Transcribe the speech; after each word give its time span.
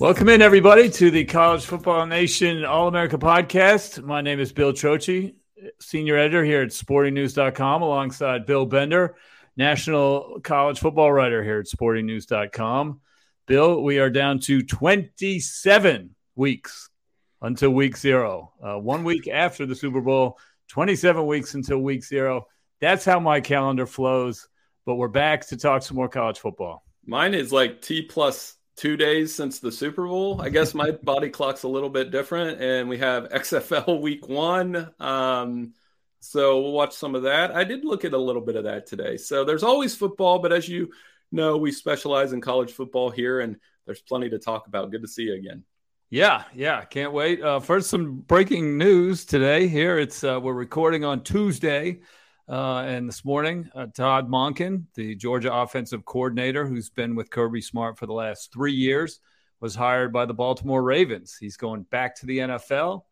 Welcome 0.00 0.28
in, 0.28 0.42
everybody, 0.42 0.88
to 0.90 1.10
the 1.10 1.24
College 1.24 1.64
Football 1.64 2.06
Nation 2.06 2.64
All 2.64 2.86
America 2.86 3.18
podcast. 3.18 4.00
My 4.04 4.20
name 4.20 4.38
is 4.38 4.52
Bill 4.52 4.72
Trocchi, 4.72 5.34
senior 5.80 6.16
editor 6.16 6.44
here 6.44 6.62
at 6.62 6.68
sportingnews.com, 6.68 7.82
alongside 7.82 8.46
Bill 8.46 8.64
Bender, 8.64 9.16
national 9.56 10.38
college 10.44 10.78
football 10.78 11.10
writer 11.10 11.42
here 11.42 11.58
at 11.58 11.66
sportingnews.com. 11.66 13.00
Bill, 13.48 13.82
we 13.82 13.98
are 13.98 14.08
down 14.08 14.38
to 14.38 14.62
27 14.62 16.14
weeks 16.36 16.90
until 17.42 17.70
week 17.70 17.96
zero. 17.96 18.52
Uh, 18.62 18.78
one 18.78 19.02
week 19.02 19.26
after 19.26 19.66
the 19.66 19.74
Super 19.74 20.00
Bowl, 20.00 20.38
27 20.68 21.26
weeks 21.26 21.54
until 21.54 21.78
week 21.78 22.04
zero. 22.04 22.46
That's 22.80 23.04
how 23.04 23.18
my 23.18 23.40
calendar 23.40 23.84
flows. 23.84 24.48
But 24.86 24.94
we're 24.94 25.08
back 25.08 25.48
to 25.48 25.56
talk 25.56 25.82
some 25.82 25.96
more 25.96 26.08
college 26.08 26.38
football. 26.38 26.84
Mine 27.04 27.34
is 27.34 27.50
like 27.50 27.82
T 27.82 28.02
plus 28.02 28.57
two 28.78 28.96
days 28.96 29.34
since 29.34 29.58
the 29.58 29.72
Super 29.72 30.06
Bowl. 30.06 30.40
I 30.40 30.48
guess 30.48 30.72
my 30.72 30.90
body 31.02 31.28
clock's 31.28 31.64
a 31.64 31.68
little 31.68 31.90
bit 31.90 32.10
different, 32.10 32.62
and 32.62 32.88
we 32.88 32.98
have 32.98 33.24
XFL 33.30 34.00
Week 34.00 34.26
One. 34.28 34.90
Um, 35.00 35.74
so 36.20 36.60
we'll 36.60 36.72
watch 36.72 36.94
some 36.94 37.14
of 37.14 37.24
that. 37.24 37.54
I 37.54 37.64
did 37.64 37.84
look 37.84 38.04
at 38.04 38.12
a 38.12 38.18
little 38.18 38.42
bit 38.42 38.56
of 38.56 38.64
that 38.64 38.86
today. 38.86 39.16
So 39.16 39.44
there's 39.44 39.62
always 39.62 39.94
football, 39.94 40.38
but 40.38 40.52
as 40.52 40.68
you 40.68 40.90
know, 41.30 41.56
we 41.58 41.72
specialize 41.72 42.32
in 42.32 42.40
college 42.40 42.72
football 42.72 43.10
here, 43.10 43.40
and 43.40 43.56
there's 43.84 44.00
plenty 44.00 44.30
to 44.30 44.38
talk 44.38 44.66
about. 44.66 44.90
Good 44.90 45.02
to 45.02 45.08
see 45.08 45.24
you 45.24 45.34
again. 45.34 45.64
Yeah, 46.10 46.44
yeah, 46.54 46.84
can't 46.84 47.12
wait. 47.12 47.42
Uh, 47.42 47.60
first, 47.60 47.90
some 47.90 48.20
breaking 48.20 48.78
news 48.78 49.26
today. 49.26 49.68
Here, 49.68 49.98
it's 49.98 50.24
uh, 50.24 50.40
we're 50.42 50.54
recording 50.54 51.04
on 51.04 51.22
Tuesday. 51.22 52.00
Uh, 52.48 52.78
and 52.86 53.06
this 53.06 53.26
morning, 53.26 53.68
uh, 53.74 53.86
Todd 53.94 54.30
Monken, 54.30 54.84
the 54.94 55.14
Georgia 55.14 55.52
offensive 55.52 56.06
coordinator 56.06 56.66
who's 56.66 56.88
been 56.88 57.14
with 57.14 57.30
Kirby 57.30 57.60
Smart 57.60 57.98
for 57.98 58.06
the 58.06 58.14
last 58.14 58.52
three 58.52 58.72
years, 58.72 59.20
was 59.60 59.74
hired 59.74 60.14
by 60.14 60.24
the 60.24 60.32
Baltimore 60.32 60.82
Ravens. 60.82 61.36
He's 61.38 61.58
going 61.58 61.82
back 61.82 62.16
to 62.16 62.26
the 62.26 62.38
NFL. 62.38 63.02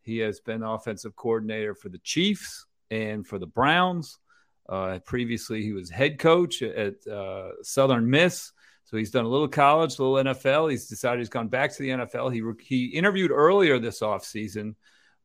He 0.00 0.18
has 0.18 0.40
been 0.40 0.62
offensive 0.62 1.14
coordinator 1.14 1.74
for 1.74 1.90
the 1.90 1.98
Chiefs 1.98 2.64
and 2.90 3.26
for 3.26 3.38
the 3.38 3.46
Browns. 3.46 4.18
Uh, 4.66 4.98
previously, 5.04 5.62
he 5.62 5.72
was 5.72 5.90
head 5.90 6.18
coach 6.18 6.62
at 6.62 7.06
uh, 7.06 7.50
Southern 7.62 8.08
Miss. 8.08 8.52
So 8.84 8.96
he's 8.96 9.10
done 9.10 9.26
a 9.26 9.28
little 9.28 9.48
college, 9.48 9.98
a 9.98 10.02
little 10.02 10.32
NFL. 10.32 10.70
He's 10.70 10.86
decided 10.86 11.18
he's 11.18 11.28
gone 11.28 11.48
back 11.48 11.74
to 11.74 11.82
the 11.82 11.90
NFL. 11.90 12.32
He, 12.32 12.64
he 12.64 12.86
interviewed 12.86 13.30
earlier 13.30 13.78
this 13.78 14.00
offseason 14.00 14.74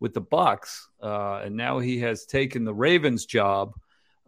with 0.02 0.14
the 0.14 0.22
Bucks, 0.22 0.90
uh, 1.02 1.42
and 1.46 1.56
now 1.56 1.80
he 1.80 2.00
has 2.00 2.26
taken 2.26 2.66
the 2.66 2.74
Ravens 2.74 3.26
job. 3.26 3.76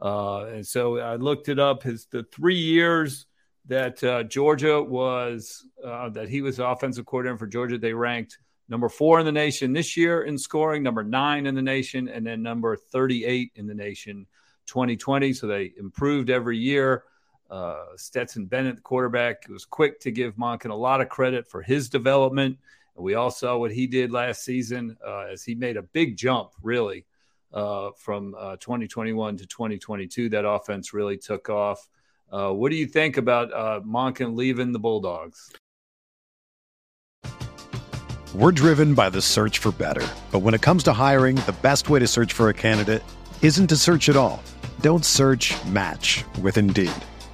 Uh, 0.02 0.46
and 0.46 0.66
so 0.66 1.00
I 1.00 1.16
looked 1.16 1.50
it 1.50 1.60
up. 1.60 1.84
His 1.84 2.06
the 2.06 2.24
three 2.24 2.58
years 2.58 3.26
that 3.66 4.02
uh, 4.04 4.24
Georgia 4.24 4.82
was 4.82 5.66
uh, 5.84 6.10
that 6.10 6.30
he 6.30 6.42
was 6.42 6.60
offensive 6.60 7.06
coordinator 7.06 7.38
for 7.38 7.48
Georgia, 7.48 7.78
they 7.78 7.94
ranked 7.94 8.38
number 8.70 8.88
four 8.88 9.20
in 9.20 9.26
the 9.26 9.32
nation 9.32 9.74
this 9.74 9.98
year 9.98 10.24
in 10.24 10.38
scoring, 10.38 10.84
number 10.84 11.04
nine 11.04 11.48
in 11.48 11.56
the 11.56 11.62
nation, 11.62 12.08
and 12.08 12.26
then 12.26 12.42
number 12.44 12.76
38 12.76 13.52
in 13.56 13.68
the 13.68 13.74
nation 13.74 14.28
2020. 14.68 15.34
So 15.34 15.48
they 15.48 15.74
improved 15.78 16.30
every 16.30 16.58
year. 16.58 17.04
Uh, 17.50 17.86
Stetson 17.96 18.46
Bennett, 18.46 18.78
the 18.78 18.82
quarterback, 18.82 19.48
was 19.50 19.66
quick 19.66 20.00
to 20.02 20.12
give 20.12 20.36
Monken 20.36 20.72
a 20.72 20.76
lot 20.76 21.02
of 21.02 21.10
credit 21.10 21.48
for 21.48 21.62
his 21.62 21.90
development. 21.90 22.58
We 22.96 23.16
all 23.16 23.32
saw 23.32 23.58
what 23.58 23.72
he 23.72 23.88
did 23.88 24.12
last 24.12 24.44
season 24.44 24.98
uh, 25.06 25.26
as 25.32 25.44
he 25.44 25.56
made 25.56 25.78
a 25.78 25.82
big 25.82 26.16
jump, 26.16 26.52
really, 26.62 27.06
uh, 27.52 27.92
from 27.98 28.36
uh, 28.38 28.58
2021 28.58 29.38
to 29.38 29.46
2022. 29.46 30.30
That 30.30 30.48
offense 30.48 30.94
really 30.94 31.18
took 31.18 31.50
off. 31.50 31.88
Uh, 32.32 32.52
what 32.52 32.70
do 32.70 32.76
you 32.76 32.86
think 32.86 33.18
about 33.18 33.52
uh, 33.54 33.82
Monken 33.82 34.36
leaving 34.36 34.72
the 34.72 34.80
Bulldogs? 34.80 35.52
We're 38.34 38.52
driven 38.52 38.96
by 38.96 39.12
the 39.12 39.22
search 39.22 39.60
for 39.60 39.72
better. 39.72 40.08
But 40.32 40.40
when 40.40 40.54
it 40.54 40.62
comes 40.62 40.84
to 40.84 40.94
hiring, 40.94 41.36
the 41.38 41.56
best 41.62 41.90
way 41.90 42.00
to 42.00 42.08
search 42.08 42.34
for 42.34 42.50
a 42.50 42.54
candidate 42.54 43.04
isn't 43.44 43.68
to 43.68 43.76
search 43.76 44.10
at 44.10 44.16
all. 44.16 44.42
Don't 44.82 45.06
search 45.06 45.54
match 45.66 46.24
with 46.42 46.58
Indeed. 46.58 46.92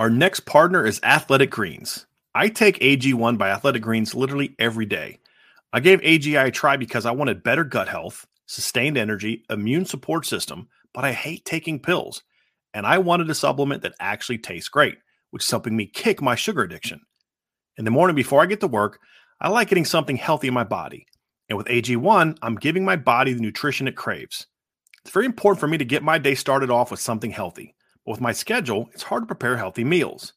Our 0.00 0.08
next 0.08 0.46
partner 0.46 0.86
is 0.86 0.98
Athletic 1.02 1.50
Greens. 1.50 2.06
I 2.34 2.48
take 2.48 2.78
AG1 2.78 3.36
by 3.36 3.50
Athletic 3.50 3.82
Greens 3.82 4.14
literally 4.14 4.56
every 4.58 4.86
day. 4.86 5.18
I 5.74 5.80
gave 5.80 6.00
AG1 6.00 6.46
a 6.46 6.50
try 6.50 6.78
because 6.78 7.04
I 7.04 7.10
wanted 7.10 7.42
better 7.42 7.64
gut 7.64 7.86
health, 7.86 8.26
sustained 8.46 8.96
energy, 8.96 9.44
immune 9.50 9.84
support 9.84 10.24
system, 10.24 10.68
but 10.94 11.04
I 11.04 11.12
hate 11.12 11.44
taking 11.44 11.78
pills. 11.78 12.22
And 12.72 12.86
I 12.86 12.96
wanted 12.96 13.28
a 13.28 13.34
supplement 13.34 13.82
that 13.82 13.92
actually 14.00 14.38
tastes 14.38 14.70
great, 14.70 14.96
which 15.32 15.44
is 15.44 15.50
helping 15.50 15.76
me 15.76 15.84
kick 15.84 16.22
my 16.22 16.34
sugar 16.34 16.62
addiction. 16.62 17.02
In 17.76 17.84
the 17.84 17.90
morning 17.90 18.16
before 18.16 18.40
I 18.40 18.46
get 18.46 18.60
to 18.60 18.68
work, 18.68 19.00
I 19.38 19.50
like 19.50 19.68
getting 19.68 19.84
something 19.84 20.16
healthy 20.16 20.48
in 20.48 20.54
my 20.54 20.64
body. 20.64 21.04
And 21.50 21.58
with 21.58 21.66
AG1, 21.66 22.38
I'm 22.40 22.56
giving 22.56 22.86
my 22.86 22.96
body 22.96 23.34
the 23.34 23.42
nutrition 23.42 23.86
it 23.86 23.96
craves. 23.96 24.46
It's 25.04 25.12
very 25.12 25.26
important 25.26 25.60
for 25.60 25.68
me 25.68 25.76
to 25.76 25.84
get 25.84 26.02
my 26.02 26.16
day 26.16 26.36
started 26.36 26.70
off 26.70 26.90
with 26.90 27.00
something 27.00 27.32
healthy. 27.32 27.74
But 28.04 28.12
with 28.12 28.20
my 28.20 28.32
schedule, 28.32 28.88
it's 28.92 29.04
hard 29.04 29.22
to 29.22 29.26
prepare 29.26 29.56
healthy 29.56 29.84
meals. 29.84 30.32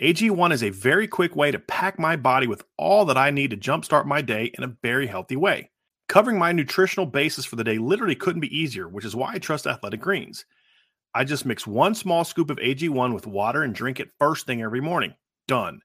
AG1 0.00 0.52
is 0.52 0.62
a 0.62 0.70
very 0.70 1.06
quick 1.06 1.36
way 1.36 1.50
to 1.52 1.58
pack 1.58 1.98
my 1.98 2.16
body 2.16 2.46
with 2.46 2.64
all 2.76 3.04
that 3.04 3.16
I 3.16 3.30
need 3.30 3.50
to 3.50 3.56
jumpstart 3.56 4.06
my 4.06 4.22
day 4.22 4.50
in 4.58 4.64
a 4.64 4.76
very 4.82 5.06
healthy 5.06 5.36
way. 5.36 5.70
Covering 6.08 6.38
my 6.38 6.52
nutritional 6.52 7.06
basis 7.06 7.44
for 7.44 7.56
the 7.56 7.64
day 7.64 7.78
literally 7.78 8.16
couldn't 8.16 8.40
be 8.40 8.56
easier, 8.56 8.88
which 8.88 9.04
is 9.04 9.14
why 9.14 9.34
I 9.34 9.38
trust 9.38 9.66
Athletic 9.66 10.00
Greens. 10.00 10.44
I 11.14 11.24
just 11.24 11.46
mix 11.46 11.66
one 11.66 11.94
small 11.94 12.24
scoop 12.24 12.50
of 12.50 12.58
AG1 12.58 13.14
with 13.14 13.26
water 13.26 13.62
and 13.62 13.74
drink 13.74 14.00
it 14.00 14.10
first 14.18 14.46
thing 14.46 14.62
every 14.62 14.80
morning. 14.80 15.14
Done. 15.46 15.80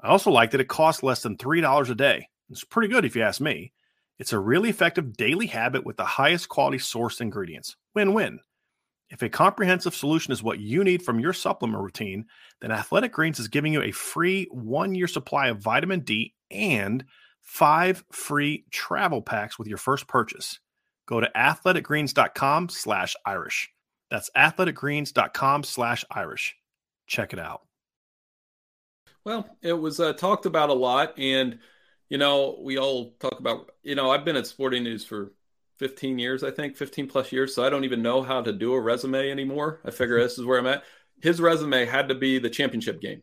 I 0.00 0.08
also 0.08 0.30
like 0.30 0.50
that 0.50 0.60
it 0.60 0.68
costs 0.68 1.02
less 1.02 1.22
than 1.22 1.38
$3 1.38 1.90
a 1.90 1.94
day. 1.94 2.28
It's 2.50 2.64
pretty 2.64 2.88
good 2.92 3.04
if 3.04 3.16
you 3.16 3.22
ask 3.22 3.40
me. 3.40 3.72
It's 4.18 4.32
a 4.32 4.38
really 4.38 4.68
effective 4.68 5.16
daily 5.16 5.46
habit 5.46 5.86
with 5.86 5.96
the 5.96 6.04
highest 6.04 6.48
quality 6.48 6.78
sourced 6.78 7.20
ingredients. 7.20 7.76
Win 7.94 8.12
win. 8.12 8.40
If 9.10 9.22
a 9.22 9.28
comprehensive 9.28 9.94
solution 9.94 10.32
is 10.32 10.42
what 10.42 10.60
you 10.60 10.84
need 10.84 11.02
from 11.02 11.18
your 11.18 11.32
supplement 11.32 11.82
routine, 11.82 12.26
then 12.60 12.70
Athletic 12.70 13.12
Greens 13.12 13.38
is 13.38 13.48
giving 13.48 13.72
you 13.72 13.82
a 13.82 13.90
free 13.90 14.46
one 14.50 14.94
year 14.94 15.06
supply 15.06 15.48
of 15.48 15.58
vitamin 15.58 16.00
D 16.00 16.34
and 16.50 17.04
five 17.40 18.04
free 18.12 18.66
travel 18.70 19.22
packs 19.22 19.58
with 19.58 19.66
your 19.66 19.78
first 19.78 20.06
purchase. 20.06 20.60
Go 21.06 21.20
to 21.20 21.30
athleticgreens.com 21.34 22.68
slash 22.68 23.16
Irish. 23.24 23.70
That's 24.10 24.30
athleticgreens.com 24.36 25.64
slash 25.64 26.04
Irish. 26.10 26.54
Check 27.06 27.32
it 27.32 27.38
out. 27.38 27.62
Well, 29.24 29.48
it 29.62 29.72
was 29.72 30.00
uh, 30.00 30.12
talked 30.12 30.44
about 30.44 30.68
a 30.68 30.74
lot. 30.74 31.18
And, 31.18 31.58
you 32.10 32.18
know, 32.18 32.58
we 32.62 32.78
all 32.78 33.12
talk 33.20 33.40
about, 33.40 33.70
you 33.82 33.94
know, 33.94 34.10
I've 34.10 34.24
been 34.26 34.36
at 34.36 34.46
Sporting 34.46 34.84
News 34.84 35.04
for 35.04 35.32
15 35.78 36.18
years, 36.18 36.42
I 36.42 36.50
think, 36.50 36.76
15 36.76 37.08
plus 37.08 37.32
years. 37.32 37.54
So 37.54 37.64
I 37.64 37.70
don't 37.70 37.84
even 37.84 38.02
know 38.02 38.22
how 38.22 38.42
to 38.42 38.52
do 38.52 38.72
a 38.72 38.80
resume 38.80 39.30
anymore. 39.30 39.80
I 39.84 39.90
figure 39.90 40.20
this 40.20 40.38
is 40.38 40.44
where 40.44 40.58
I'm 40.58 40.66
at. 40.66 40.84
His 41.22 41.40
resume 41.40 41.84
had 41.84 42.08
to 42.08 42.14
be 42.14 42.38
the 42.38 42.50
championship 42.50 43.00
game. 43.00 43.22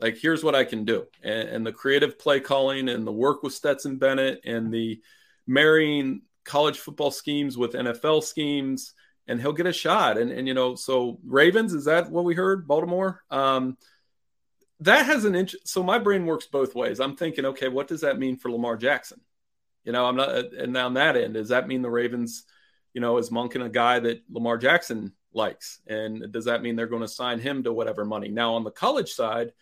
Like, 0.00 0.18
here's 0.18 0.44
what 0.44 0.54
I 0.54 0.64
can 0.64 0.84
do. 0.84 1.06
And, 1.22 1.48
and 1.48 1.66
the 1.66 1.72
creative 1.72 2.18
play 2.18 2.40
calling 2.40 2.88
and 2.88 3.06
the 3.06 3.12
work 3.12 3.42
with 3.42 3.54
Stetson 3.54 3.96
Bennett 3.96 4.40
and 4.44 4.72
the 4.72 5.00
marrying 5.46 6.22
college 6.44 6.78
football 6.78 7.10
schemes 7.10 7.56
with 7.56 7.72
NFL 7.72 8.22
schemes, 8.22 8.94
and 9.26 9.40
he'll 9.40 9.52
get 9.52 9.66
a 9.66 9.72
shot. 9.72 10.18
And, 10.18 10.30
and 10.30 10.46
you 10.46 10.54
know, 10.54 10.74
so 10.74 11.18
Ravens, 11.24 11.72
is 11.72 11.86
that 11.86 12.10
what 12.10 12.24
we 12.24 12.34
heard? 12.34 12.68
Baltimore? 12.68 13.22
Um, 13.30 13.76
that 14.80 15.06
has 15.06 15.24
an 15.24 15.34
inch. 15.34 15.56
So 15.64 15.82
my 15.82 15.98
brain 15.98 16.26
works 16.26 16.46
both 16.46 16.74
ways. 16.74 17.00
I'm 17.00 17.16
thinking, 17.16 17.46
okay, 17.46 17.68
what 17.68 17.88
does 17.88 18.02
that 18.02 18.18
mean 18.18 18.36
for 18.36 18.50
Lamar 18.50 18.76
Jackson? 18.76 19.20
You 19.86 19.92
know, 19.92 20.04
I'm 20.04 20.16
not, 20.16 20.52
and 20.52 20.72
now 20.72 20.86
on 20.86 20.94
that 20.94 21.16
end, 21.16 21.34
does 21.34 21.50
that 21.50 21.68
mean 21.68 21.80
the 21.80 21.88
Ravens, 21.88 22.44
you 22.92 23.00
know, 23.00 23.18
is 23.18 23.30
Monken 23.30 23.64
a 23.64 23.68
guy 23.68 24.00
that 24.00 24.24
Lamar 24.28 24.58
Jackson 24.58 25.12
likes? 25.32 25.80
And 25.86 26.32
does 26.32 26.46
that 26.46 26.60
mean 26.60 26.74
they're 26.74 26.88
going 26.88 27.02
to 27.02 27.08
sign 27.08 27.38
him 27.38 27.62
to 27.62 27.72
whatever 27.72 28.04
money? 28.04 28.28
Now, 28.28 28.54
on 28.54 28.64
the 28.64 28.72
college 28.72 29.12
side, 29.12 29.52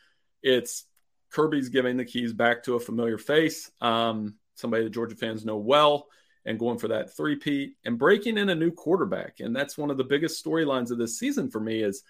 it's 0.42 0.84
Kirby's 1.30 1.68
giving 1.68 1.98
the 1.98 2.06
keys 2.06 2.32
back 2.32 2.62
to 2.62 2.76
a 2.76 2.80
familiar 2.80 3.18
face, 3.18 3.70
um, 3.82 4.36
somebody 4.54 4.84
that 4.84 4.90
Georgia 4.94 5.14
fans 5.14 5.44
know 5.44 5.58
well, 5.58 6.06
and 6.46 6.58
going 6.58 6.78
for 6.78 6.88
that 6.88 7.14
three-peat 7.14 7.76
and 7.84 7.98
breaking 7.98 8.38
in 8.38 8.48
a 8.48 8.54
new 8.54 8.70
quarterback. 8.70 9.40
And 9.40 9.54
that's 9.54 9.76
one 9.76 9.90
of 9.90 9.98
the 9.98 10.04
biggest 10.04 10.42
storylines 10.42 10.90
of 10.90 10.96
this 10.96 11.18
season 11.18 11.50
for 11.50 11.60
me 11.60 11.82
is, 11.82 12.02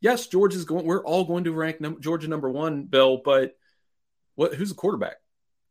yes, 0.00 0.26
Georgia's 0.26 0.66
going, 0.66 0.84
we're 0.84 1.04
all 1.04 1.24
going 1.24 1.44
to 1.44 1.52
rank 1.52 1.80
num- 1.80 2.00
Georgia 2.00 2.28
number 2.28 2.50
one, 2.50 2.84
Bill, 2.84 3.22
but 3.24 3.56
what, 4.34 4.54
who's 4.54 4.68
the 4.68 4.74
quarterback? 4.74 5.16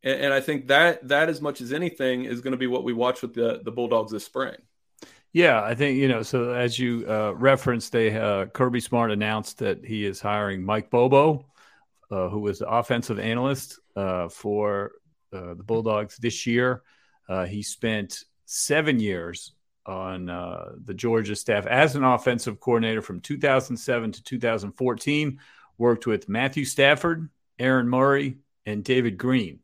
And, 0.04 0.22
and 0.22 0.34
I 0.34 0.42
think 0.42 0.68
that 0.68 1.08
that 1.08 1.30
as 1.30 1.42
much 1.42 1.62
as 1.62 1.74
anything 1.74 2.26
is 2.26 2.42
going 2.42 2.52
to 2.52 2.58
be 2.58 2.68
what 2.68 2.84
we 2.84 2.94
watch 2.94 3.22
with 3.22 3.34
the, 3.34 3.62
the 3.64 3.72
Bulldogs 3.72 4.12
this 4.12 4.26
spring. 4.26 4.56
Yeah, 5.32 5.64
I 5.64 5.74
think 5.74 5.98
you 5.98 6.08
know. 6.08 6.22
So 6.22 6.52
as 6.52 6.78
you 6.78 7.06
uh, 7.10 7.34
referenced, 7.36 7.92
they 7.92 8.16
uh, 8.16 8.46
Kirby 8.48 8.82
Smart 8.82 9.12
announced 9.12 9.60
that 9.60 9.84
he 9.84 10.06
is 10.06 10.22
hiring 10.22 10.64
Mike 10.64 10.90
Bobo 10.90 11.46
uh, 12.14 12.30
who 12.30 12.40
was 12.40 12.60
the 12.60 12.70
offensive 12.70 13.18
analyst 13.18 13.80
uh, 13.96 14.30
for 14.30 14.92
uh, 15.34 15.56
the 15.56 15.64
Bulldogs 15.64 16.16
this 16.18 16.46
year. 16.46 16.84
Uh, 17.28 17.46
he 17.46 17.64
spent 17.64 18.24
seven 18.46 19.00
years 19.00 19.54
on 19.86 20.28
the 20.86 20.94
Georgia 20.94 21.36
staff 21.36 21.66
as 21.66 21.96
an 21.96 22.04
offensive 22.04 22.60
coordinator 22.60 23.02
from 23.02 23.20
2007 23.20 24.12
to 24.12 24.24
2014. 24.24 25.40
Worked 25.80 26.06
with 26.06 26.30
Matthew 26.30 26.66
Stafford, 26.66 27.30
Aaron 27.58 27.90
Murray, 27.90 28.38
and 28.68 28.84
David 28.84 29.18
Greene. 29.18 29.60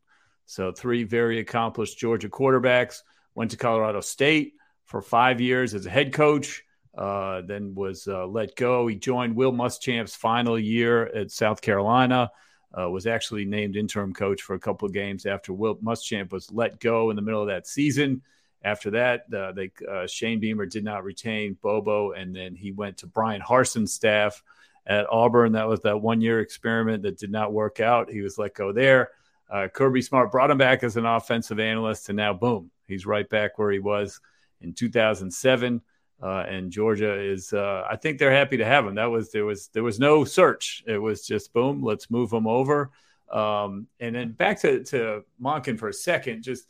So, 0.49 0.71
three 0.71 1.03
very 1.03 1.39
accomplished 1.39 1.99
Georgia 1.99 2.29
quarterbacks. 2.29 3.03
Went 3.35 3.51
to 3.51 3.57
Colorado 3.57 4.01
State 4.01 4.53
for 4.85 5.01
five 5.01 5.39
years 5.39 5.73
as 5.75 5.85
a 5.85 5.89
head 5.89 6.13
coach 6.13 6.63
uh, 6.97 7.41
then 7.45 7.75
was 7.75 8.07
uh, 8.07 8.25
let 8.25 8.55
go. 8.55 8.87
He 8.87 8.95
joined 8.95 9.35
Will 9.35 9.53
Muschamp's 9.53 10.15
final 10.15 10.59
year 10.59 11.05
at 11.05 11.31
South 11.31 11.61
Carolina. 11.61 12.31
Uh, 12.77 12.87
was 12.87 13.07
actually 13.07 13.45
named 13.45 13.75
interim 13.75 14.13
coach 14.13 14.43
for 14.43 14.53
a 14.53 14.59
couple 14.59 14.85
of 14.85 14.93
games 14.93 15.25
after 15.25 15.51
Will 15.51 15.77
Muschamp 15.77 16.31
was 16.31 16.51
let 16.51 16.79
go 16.79 17.09
in 17.09 17.15
the 17.15 17.21
middle 17.21 17.41
of 17.41 17.47
that 17.47 17.65
season. 17.65 18.21
After 18.63 18.91
that, 18.91 19.33
uh, 19.33 19.53
they 19.53 19.71
uh, 19.89 20.05
Shane 20.05 20.39
Beamer 20.39 20.67
did 20.67 20.83
not 20.83 21.03
retain 21.03 21.57
Bobo, 21.63 22.11
and 22.11 22.35
then 22.35 22.53
he 22.53 22.71
went 22.71 22.97
to 22.97 23.07
Bryan 23.07 23.41
Harsin's 23.41 23.93
staff 23.93 24.43
at 24.85 25.07
Auburn. 25.09 25.53
That 25.53 25.67
was 25.67 25.79
that 25.81 26.01
one 26.01 26.21
year 26.21 26.41
experiment 26.41 27.03
that 27.03 27.17
did 27.17 27.31
not 27.31 27.53
work 27.53 27.79
out. 27.79 28.11
He 28.11 28.21
was 28.21 28.37
let 28.37 28.53
go 28.53 28.71
there. 28.71 29.09
Uh, 29.49 29.67
Kirby 29.67 30.01
Smart 30.01 30.31
brought 30.31 30.51
him 30.51 30.57
back 30.57 30.83
as 30.83 30.97
an 30.97 31.05
offensive 31.05 31.59
analyst, 31.59 32.09
and 32.09 32.17
now 32.17 32.33
boom, 32.33 32.71
he's 32.87 33.05
right 33.05 33.27
back 33.29 33.57
where 33.57 33.71
he 33.71 33.79
was 33.79 34.19
in 34.61 34.73
2007. 34.73 35.81
Uh, 36.21 36.43
and 36.49 36.69
Georgia 36.69 37.13
is, 37.13 37.53
uh, 37.53 37.87
I 37.89 37.95
think 37.95 38.19
they're 38.19 38.31
happy 38.31 38.57
to 38.57 38.65
have 38.65 38.85
him. 38.85 38.95
That 38.95 39.05
was 39.05 39.31
there 39.31 39.45
was 39.45 39.69
there 39.69 39.83
was 39.83 39.99
no 39.99 40.25
search. 40.25 40.83
It 40.85 40.97
was 40.97 41.25
just 41.25 41.53
boom, 41.53 41.81
let's 41.81 42.11
move 42.11 42.31
him 42.31 42.45
over. 42.45 42.91
Um, 43.31 43.87
and 43.99 44.15
then 44.15 44.33
back 44.33 44.59
to 44.61 44.83
to 44.85 45.23
Monken 45.41 45.79
for 45.79 45.87
a 45.87 45.93
second. 45.93 46.43
Just 46.43 46.65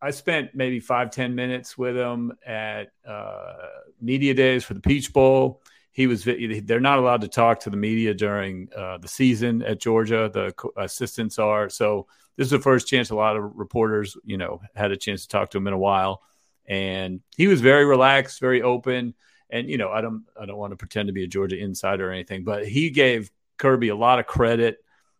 I 0.00 0.10
spent 0.10 0.54
maybe 0.54 0.80
five 0.80 1.12
ten 1.12 1.34
minutes 1.34 1.78
with 1.78 1.96
him 1.96 2.32
at 2.44 2.92
uh, 3.06 3.52
media 4.00 4.34
days 4.34 4.64
for 4.64 4.74
the 4.74 4.80
Peach 4.80 5.12
Bowl. 5.12 5.62
He 5.92 6.06
was 6.06 6.24
they're 6.24 6.80
not 6.80 6.98
allowed 6.98 7.20
to 7.20 7.28
talk 7.28 7.60
to 7.60 7.70
the 7.70 7.76
media 7.76 8.14
during 8.14 8.68
uh, 8.74 8.98
the 8.98 9.08
season 9.08 9.62
at 9.62 9.80
Georgia. 9.80 10.30
The 10.32 10.54
assistants 10.76 11.38
are 11.38 11.68
so. 11.68 12.06
This 12.36 12.46
is 12.46 12.50
the 12.50 12.58
first 12.58 12.88
chance 12.88 13.10
a 13.10 13.14
lot 13.14 13.36
of 13.36 13.44
reporters, 13.54 14.16
you 14.24 14.38
know, 14.38 14.62
had 14.74 14.90
a 14.90 14.96
chance 14.96 15.22
to 15.22 15.28
talk 15.28 15.50
to 15.50 15.58
him 15.58 15.66
in 15.66 15.74
a 15.74 15.78
while 15.78 16.22
and 16.66 17.20
he 17.36 17.46
was 17.46 17.60
very 17.60 17.84
relaxed, 17.84 18.40
very 18.40 18.62
open. 18.62 19.14
And 19.50 19.68
you 19.68 19.78
know, 19.78 19.90
I 19.90 20.00
don't 20.00 20.24
I 20.40 20.46
don't 20.46 20.56
want 20.56 20.72
to 20.72 20.76
pretend 20.76 21.08
to 21.08 21.12
be 21.12 21.24
a 21.24 21.28
Georgia 21.28 21.58
insider 21.58 22.08
or 22.08 22.12
anything, 22.12 22.44
but 22.44 22.66
he 22.66 22.90
gave 22.90 23.30
Kirby 23.58 23.88
a 23.88 23.96
lot 23.96 24.18
of 24.18 24.26
credit 24.26 24.78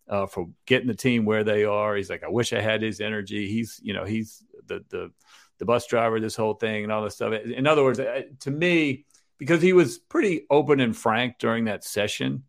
uh, 0.08 0.26
for 0.26 0.48
getting 0.66 0.88
the 0.88 0.94
team 0.94 1.24
where 1.24 1.44
they 1.44 1.64
are. 1.64 1.94
He's 1.94 2.08
like, 2.08 2.24
I 2.24 2.28
wish 2.28 2.52
I 2.52 2.60
had 2.60 2.82
his 2.82 3.00
energy. 3.00 3.48
He's 3.48 3.78
you 3.82 3.92
know 3.92 4.04
he's 4.04 4.42
the 4.66 4.84
the 4.88 5.10
the 5.58 5.64
bus 5.66 5.86
driver, 5.86 6.18
this 6.18 6.36
whole 6.36 6.54
thing, 6.54 6.84
and 6.84 6.92
all 6.92 7.04
this 7.04 7.16
stuff. 7.16 7.34
In 7.34 7.66
other 7.66 7.84
words, 7.84 8.00
uh, 8.00 8.22
to 8.40 8.50
me, 8.50 9.04
because 9.42 9.60
he 9.60 9.72
was 9.72 9.98
pretty 9.98 10.46
open 10.50 10.78
and 10.78 10.96
frank 10.96 11.34
during 11.40 11.64
that 11.64 11.82
session, 11.82 12.44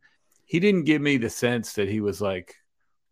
he 0.45 0.59
didn't 0.59 0.83
give 0.83 1.01
me 1.01 1.17
the 1.17 1.29
sense 1.29 1.73
that 1.73 1.89
he 1.89 2.01
was 2.01 2.21
like 2.21 2.55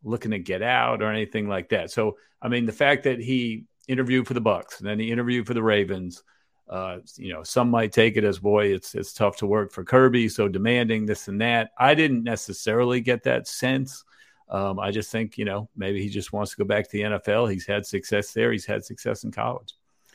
looking 0.03 0.31
to 0.31 0.37
get 0.37 0.61
out 0.61 1.01
or 1.01 1.11
anything 1.11 1.49
like 1.49 1.69
that. 1.69 1.89
So, 1.89 2.17
I 2.39 2.47
mean, 2.47 2.67
the 2.67 2.71
fact 2.71 3.05
that 3.05 3.19
he 3.19 3.65
interviewed 3.87 4.27
for 4.27 4.35
the 4.35 4.41
Bucks, 4.41 4.79
and 4.79 4.87
then 4.87 4.99
he 4.99 5.11
interviewed 5.11 5.47
for 5.47 5.55
the 5.55 5.63
Ravens. 5.63 6.23
Uh, 6.69 6.99
you 7.17 7.33
know, 7.33 7.41
some 7.41 7.71
might 7.71 7.91
take 7.91 8.17
it 8.17 8.23
as 8.23 8.37
boy, 8.37 8.67
it's 8.67 8.93
it's 8.93 9.13
tough 9.13 9.37
to 9.37 9.47
work 9.47 9.73
for 9.73 9.83
Kirby, 9.83 10.29
so 10.29 10.47
demanding 10.47 11.07
this 11.07 11.27
and 11.27 11.41
that. 11.41 11.71
I 11.77 11.95
didn't 11.95 12.23
necessarily 12.23 13.01
get 13.01 13.23
that 13.23 13.47
sense. 13.47 14.03
Um, 14.47 14.79
I 14.79 14.91
just 14.91 15.11
think 15.11 15.39
you 15.39 15.45
know 15.45 15.69
maybe 15.75 16.03
he 16.03 16.09
just 16.09 16.31
wants 16.31 16.51
to 16.51 16.57
go 16.57 16.65
back 16.65 16.85
to 16.85 16.91
the 16.91 17.03
NFL. 17.03 17.51
He's 17.51 17.65
had 17.65 17.87
success 17.87 18.31
there. 18.31 18.51
He's 18.51 18.67
had 18.67 18.85
success 18.85 19.23
in 19.23 19.31
college. 19.31 19.73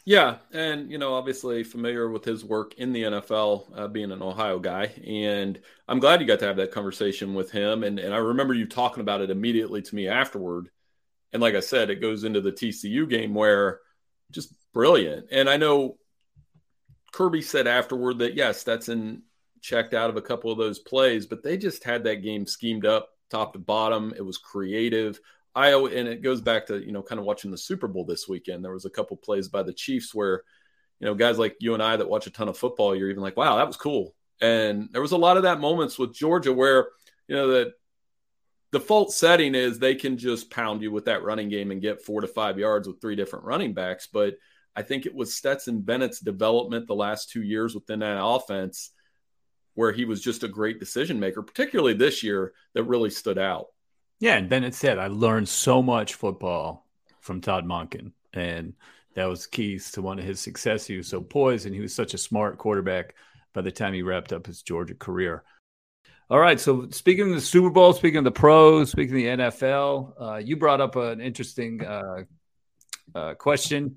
Yeah, 0.09 0.39
and 0.53 0.89
you 0.89 0.99
know, 0.99 1.15
obviously 1.15 1.65
familiar 1.65 2.09
with 2.09 2.25
his 2.25 2.45
work 2.45 2.75
in 2.75 2.93
the 2.93 3.05
NFL, 3.05 3.73
uh, 3.77 3.89
being 3.89 4.13
an 4.13 4.23
Ohio 4.23 4.61
guy, 4.61 4.85
and 5.05 5.61
I'm 5.89 5.99
glad 5.99 6.21
you 6.21 6.29
got 6.29 6.39
to 6.41 6.47
have 6.47 6.59
that 6.59 6.71
conversation 6.71 7.35
with 7.35 7.51
him. 7.51 7.83
And 7.83 7.99
and 7.99 8.15
I 8.15 8.19
remember 8.19 8.55
you 8.55 8.67
talking 8.67 9.01
about 9.01 9.21
it 9.21 9.31
immediately 9.31 9.83
to 9.83 9.95
me 9.97 10.07
afterward. 10.07 10.71
And 11.33 11.43
like 11.43 11.57
I 11.57 11.61
said, 11.61 11.91
it 11.91 12.03
goes 12.03 12.25
into 12.25 12.41
the 12.41 12.53
TCU 12.53 13.07
game 13.07 13.35
where 13.35 13.81
just 14.33 14.55
brilliant. 14.75 15.29
And 15.33 15.51
I 15.51 15.57
know 15.59 15.99
Kirby 17.13 17.43
said 17.43 17.67
afterward 17.67 18.19
that 18.19 18.35
yes, 18.35 18.63
that's 18.63 18.89
in 18.89 19.23
checked 19.63 19.95
out 19.95 20.11
of 20.11 20.17
a 20.17 20.23
couple 20.23 20.53
of 20.53 20.59
those 20.59 20.79
plays, 20.79 21.27
but 21.27 21.43
they 21.43 21.57
just 21.57 21.83
had 21.83 22.05
that 22.05 22.23
game 22.23 22.47
schemed 22.47 22.87
up 22.87 23.11
top 23.31 23.53
to 23.55 23.59
bottom. 23.59 24.13
It 24.17 24.25
was 24.25 24.39
creative. 24.39 25.19
I 25.57 25.71
and 25.71 26.07
it 26.07 26.23
goes 26.23 26.43
back 26.43 26.67
to 26.67 26.79
you 26.79 26.93
know 26.93 27.03
kind 27.03 27.19
of 27.19 27.25
watching 27.25 27.51
the 27.51 27.59
Super 27.59 27.89
Bowl 27.89 28.05
this 28.05 28.29
weekend. 28.29 28.63
There 28.63 28.73
was 28.73 28.85
a 28.85 28.91
couple 28.91 29.17
plays 29.17 29.49
by 29.49 29.63
the 29.63 29.73
Chiefs 29.73 30.15
where 30.15 30.43
you 31.01 31.07
know 31.07 31.15
guys 31.15 31.39
like 31.39 31.57
you 31.61 31.73
and 31.73 31.83
I 31.83 31.97
that 31.97 32.09
watch 32.09 32.27
a 32.27 32.31
ton 32.31 32.49
of 32.49 32.59
football, 32.59 32.95
you're 32.95 33.11
even 33.11 33.23
like, 33.23 33.37
wow, 33.37 33.57
that 33.57 33.67
was 33.67 33.77
cool. 33.77 34.15
And 34.41 34.91
there 34.93 35.01
was 35.01 35.13
a 35.13 35.17
lot 35.17 35.39
of 35.39 35.45
that 35.45 35.59
moments 35.59 35.99
with 35.99 36.15
Georgia 36.15 36.53
where 36.53 36.89
you 37.27 37.35
know 37.35 37.49
that 37.49 37.73
default 38.71 39.13
setting 39.13 39.55
is 39.55 39.79
they 39.79 39.95
can 39.95 40.19
just 40.19 40.51
pound 40.51 40.83
you 40.83 40.93
with 40.93 41.07
that 41.07 41.23
running 41.23 41.49
game 41.49 41.71
and 41.71 41.81
get 41.81 42.05
four 42.05 42.21
to 42.21 42.27
five 42.27 42.59
yards 42.59 42.87
with 42.87 43.01
three 43.01 43.17
different 43.17 43.47
running 43.47 43.73
backs. 43.73 44.07
But 44.13 44.35
I 44.75 44.83
think 44.83 45.07
it 45.07 45.15
was 45.15 45.35
Stetson 45.35 45.81
Bennett's 45.81 46.21
development 46.21 46.87
the 46.87 46.95
last 46.95 47.31
two 47.31 47.43
years 47.43 47.75
within 47.75 48.01
that 48.01 48.23
offense 48.23 48.91
where 49.75 49.93
he 49.93 50.05
was 50.05 50.21
just 50.21 50.43
a 50.43 50.49
great 50.49 50.81
decision 50.81 51.19
maker, 51.19 51.43
particularly 51.43 51.95
this 51.95 52.23
year, 52.23 52.53
that 52.75 52.85
really 52.85 53.11
stood 53.11 53.39
out. 53.39 53.67
Yeah, 54.19 54.37
and 54.37 54.49
Bennett 54.49 54.75
said, 54.75 54.99
I 54.99 55.09
learned 55.09 55.49
so 55.49 55.83
much 55.83 56.15
football 56.15 56.87
from 57.21 57.41
Todd 57.41 57.67
Monken. 57.67 58.13
And 58.33 58.75
that 59.15 59.27
was 59.27 59.47
keys 59.47 59.91
to 59.93 60.03
one 60.03 60.19
of 60.19 60.25
his 60.25 60.41
success. 60.41 60.87
He 60.87 60.97
was 60.97 61.09
so 61.09 61.21
poised 61.21 61.67
and 61.67 61.75
he 61.75 61.81
was 61.81 61.95
such 61.95 62.15
a 62.15 62.19
smart 62.19 62.59
quarterback 62.59 63.15
by 63.53 63.63
the 63.63 63.71
time 63.71 63.93
he 63.93 64.03
wrapped 64.03 64.33
up 64.33 64.47
his 64.47 64.63
Georgia 64.63 64.95
career. 64.95 65.43
All 66.29 66.39
right. 66.39 66.59
So 66.59 66.89
speaking 66.91 67.29
of 67.29 67.35
the 67.35 67.41
Super 67.41 67.71
Bowl, 67.71 67.93
speaking 67.93 68.19
of 68.19 68.25
the 68.25 68.31
pros, 68.31 68.91
speaking 68.91 69.15
of 69.15 69.39
the 69.39 69.45
NFL, 69.45 70.13
uh, 70.21 70.37
you 70.37 70.57
brought 70.57 70.81
up 70.81 70.97
an 70.97 71.21
interesting 71.21 71.85
uh, 71.85 72.25
uh, 73.15 73.35
question 73.35 73.97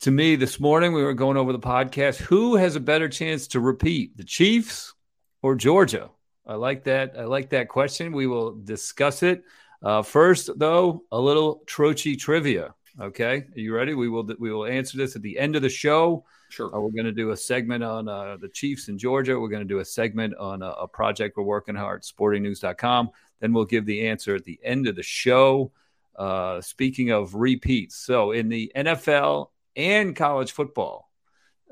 to 0.00 0.10
me 0.10 0.36
this 0.36 0.60
morning. 0.60 0.92
We 0.92 1.02
were 1.02 1.14
going 1.14 1.36
over 1.36 1.52
the 1.52 1.58
podcast. 1.58 2.18
Who 2.18 2.56
has 2.56 2.76
a 2.76 2.80
better 2.80 3.08
chance 3.08 3.48
to 3.48 3.60
repeat, 3.60 4.16
the 4.16 4.24
Chiefs 4.24 4.94
or 5.42 5.54
Georgia? 5.54 6.10
I 6.46 6.54
like 6.54 6.84
that. 6.84 7.14
I 7.18 7.24
like 7.24 7.50
that 7.50 7.68
question. 7.68 8.12
We 8.12 8.26
will 8.26 8.52
discuss 8.52 9.22
it. 9.22 9.44
Uh, 9.82 10.02
first, 10.02 10.50
though, 10.56 11.04
a 11.12 11.20
little 11.20 11.62
Trocchi 11.66 12.18
trivia. 12.18 12.74
Okay, 13.00 13.38
are 13.38 13.60
you 13.60 13.74
ready? 13.74 13.94
We 13.94 14.08
will 14.08 14.28
we 14.38 14.52
will 14.52 14.66
answer 14.66 14.96
this 14.96 15.16
at 15.16 15.22
the 15.22 15.36
end 15.38 15.56
of 15.56 15.62
the 15.62 15.68
show. 15.68 16.24
Sure. 16.48 16.74
Uh, 16.74 16.78
we're 16.78 16.90
going 16.90 17.06
to 17.06 17.12
do 17.12 17.30
a 17.30 17.36
segment 17.36 17.82
on 17.82 18.08
uh, 18.08 18.36
the 18.36 18.48
Chiefs 18.48 18.88
in 18.88 18.98
Georgia. 18.98 19.38
We're 19.38 19.48
going 19.48 19.66
to 19.66 19.68
do 19.68 19.80
a 19.80 19.84
segment 19.84 20.36
on 20.36 20.62
a, 20.62 20.68
a 20.68 20.86
project 20.86 21.36
we're 21.36 21.42
working 21.42 21.76
at 21.76 21.82
sportingnews.com. 21.82 23.10
Then 23.40 23.52
we'll 23.52 23.64
give 23.64 23.84
the 23.84 24.06
answer 24.06 24.36
at 24.36 24.44
the 24.44 24.60
end 24.62 24.86
of 24.86 24.94
the 24.94 25.02
show. 25.02 25.72
Uh, 26.14 26.60
speaking 26.60 27.10
of 27.10 27.34
repeats, 27.34 27.96
so 27.96 28.30
in 28.30 28.48
the 28.48 28.70
NFL 28.76 29.48
and 29.74 30.14
college 30.14 30.52
football, 30.52 31.10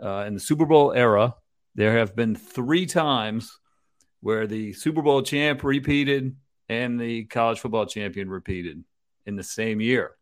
uh, 0.02 0.24
in 0.26 0.34
the 0.34 0.40
Super 0.40 0.66
Bowl 0.66 0.92
era, 0.92 1.36
there 1.76 1.98
have 1.98 2.16
been 2.16 2.34
three 2.34 2.86
times 2.86 3.60
where 4.22 4.46
the 4.46 4.72
Super 4.72 5.02
Bowl 5.02 5.20
champ 5.22 5.62
repeated 5.64 6.34
and 6.68 6.98
the 6.98 7.24
college 7.24 7.60
football 7.60 7.84
champion 7.86 8.30
repeated 8.30 8.82
in 9.26 9.36
the 9.36 9.42
same 9.42 9.80
year, 9.80 10.12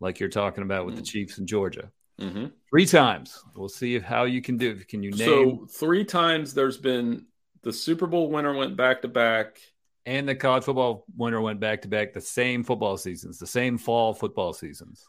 like 0.00 0.20
you're 0.20 0.28
talking 0.28 0.62
about 0.62 0.84
with 0.84 0.96
mm-hmm. 0.96 1.04
the 1.04 1.08
mm. 1.08 1.12
Chiefs 1.12 1.38
in 1.38 1.46
Georgia. 1.46 1.90
Mm-hmm. 2.20 2.46
Three 2.68 2.86
times. 2.86 3.42
We'll 3.54 3.68
see 3.68 3.94
if, 3.94 4.02
how 4.02 4.24
you 4.24 4.42
can 4.42 4.56
do. 4.56 4.74
Can 4.74 5.02
you 5.02 5.12
name? 5.12 5.18
So 5.18 5.66
three 5.70 6.04
times 6.04 6.52
there's 6.52 6.76
been 6.76 7.26
the 7.62 7.72
Super 7.72 8.08
Bowl 8.08 8.30
winner 8.30 8.54
went 8.54 8.76
back 8.76 9.02
to 9.02 9.08
back, 9.08 9.60
and 10.04 10.28
the 10.28 10.34
college 10.34 10.64
football 10.64 11.04
winner 11.16 11.40
went 11.40 11.60
back 11.60 11.82
to 11.82 11.88
back. 11.88 12.12
The 12.12 12.20
same 12.20 12.64
football 12.64 12.96
seasons, 12.96 13.38
the 13.38 13.46
same 13.46 13.78
fall 13.78 14.12
football 14.12 14.52
seasons. 14.52 15.06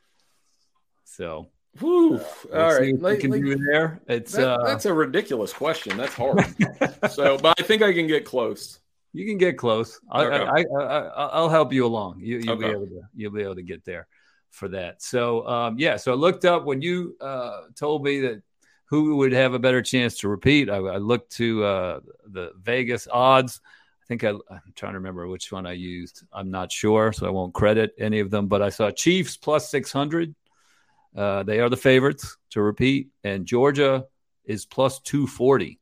So 1.06 1.48
Whew. 1.78 2.20
Uh, 2.52 2.58
All 2.58 2.80
right. 2.80 3.00
Like, 3.00 3.20
can 3.20 3.32
like, 3.32 3.42
do 3.42 3.56
there. 3.56 4.02
It's 4.08 4.34
that, 4.34 4.48
uh, 4.48 4.66
that's 4.66 4.86
a 4.86 4.94
ridiculous 4.94 5.54
question. 5.54 5.98
That's 5.98 6.14
hard. 6.14 6.44
so, 7.12 7.38
but 7.38 7.60
I 7.60 7.64
think 7.64 7.82
I 7.82 7.94
can 7.94 8.08
get 8.08 8.26
close. 8.26 8.80
You 9.14 9.26
can 9.26 9.38
get 9.38 9.58
close. 9.58 10.00
I, 10.12 10.26
okay. 10.26 10.68
I, 10.72 10.84
I, 10.84 11.42
will 11.42 11.50
help 11.50 11.74
you 11.74 11.86
along. 11.86 12.20
You, 12.22 12.40
will 12.40 12.52
okay. 12.52 12.66
be 12.66 12.72
able 12.72 12.88
to. 12.88 13.02
You'll 13.16 13.32
be 13.32 13.42
able 13.42 13.56
to 13.56 13.64
get 13.64 13.86
there 13.86 14.08
for 14.52 14.68
that. 14.70 15.02
So, 15.02 15.48
um, 15.48 15.80
yeah. 15.80 15.98
So 15.98 16.12
I 16.12 16.16
looked 16.16 16.46
up 16.46 16.66
when 16.66 16.82
you 16.82 17.16
uh, 17.22 17.62
told 17.76 18.04
me 18.04 18.22
that 18.22 18.44
who 18.86 19.18
would 19.18 19.32
have 19.32 19.54
a 19.54 19.60
better 19.60 19.82
chance 19.82 20.18
to 20.20 20.30
repeat. 20.30 20.70
I, 20.70 20.78
I 20.78 20.98
looked 20.98 21.34
to 21.38 21.64
uh, 21.64 22.00
the 22.28 22.52
Vegas 22.60 23.08
odds. 23.12 23.62
I 24.04 24.06
think 24.08 24.24
I, 24.24 24.30
I'm 24.30 24.74
trying 24.76 24.94
to 24.94 25.00
remember 25.00 25.28
which 25.28 25.52
one 25.52 25.68
I 25.68 25.74
used. 25.74 26.24
I'm 26.34 26.50
not 26.50 26.72
sure, 26.72 27.14
so 27.14 27.28
I 27.28 27.30
won't 27.30 27.54
credit 27.54 27.94
any 28.00 28.20
of 28.20 28.32
them. 28.32 28.48
But 28.48 28.62
I 28.62 28.70
saw 28.70 28.90
Chiefs 28.90 29.38
plus 29.38 29.70
600 29.70 30.34
uh, 31.16 31.44
they 31.44 31.60
are 31.60 31.70
the 31.70 31.78
favorites 31.78 32.38
to 32.52 32.62
repeat, 32.62 33.10
and 33.24 33.46
Georgia 33.46 34.06
is 34.46 34.66
plus 34.66 35.00
240, 35.00 35.80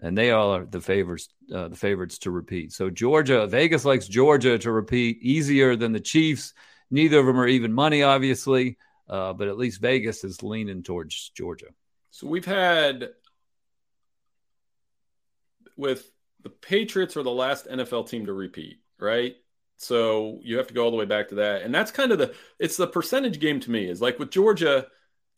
and 0.00 0.16
they 0.16 0.30
are 0.30 0.64
the 0.64 0.80
favorites, 0.80 1.28
uh, 1.54 1.68
the 1.68 1.76
favorites 1.76 2.18
to 2.18 2.30
repeat. 2.30 2.72
So 2.72 2.90
Georgia, 2.90 3.46
Vegas 3.46 3.84
likes 3.84 4.08
Georgia 4.08 4.58
to 4.58 4.70
repeat 4.70 5.22
easier 5.22 5.76
than 5.76 5.92
the 5.92 6.00
Chiefs. 6.00 6.54
Neither 6.90 7.18
of 7.18 7.26
them 7.26 7.38
are 7.38 7.48
even 7.48 7.72
money, 7.72 8.02
obviously, 8.02 8.78
uh, 9.08 9.32
but 9.32 9.48
at 9.48 9.58
least 9.58 9.80
Vegas 9.80 10.24
is 10.24 10.42
leaning 10.42 10.82
towards 10.82 11.30
Georgia. 11.34 11.68
So 12.10 12.26
we've 12.26 12.46
had 12.46 13.10
with 15.76 16.10
the 16.42 16.50
Patriots 16.50 17.16
are 17.16 17.22
the 17.22 17.30
last 17.30 17.66
NFL 17.68 18.08
team 18.08 18.26
to 18.26 18.32
repeat, 18.32 18.80
right? 18.98 19.36
So 19.78 20.38
you 20.42 20.58
have 20.58 20.68
to 20.68 20.74
go 20.74 20.84
all 20.84 20.90
the 20.90 20.96
way 20.96 21.04
back 21.04 21.28
to 21.28 21.36
that. 21.36 21.62
And 21.62 21.74
that's 21.74 21.90
kind 21.90 22.12
of 22.12 22.18
the 22.18 22.34
it's 22.58 22.76
the 22.76 22.86
percentage 22.86 23.40
game 23.40 23.60
to 23.60 23.70
me 23.70 23.88
is 23.88 24.00
like 24.00 24.18
with 24.18 24.30
Georgia, 24.30 24.86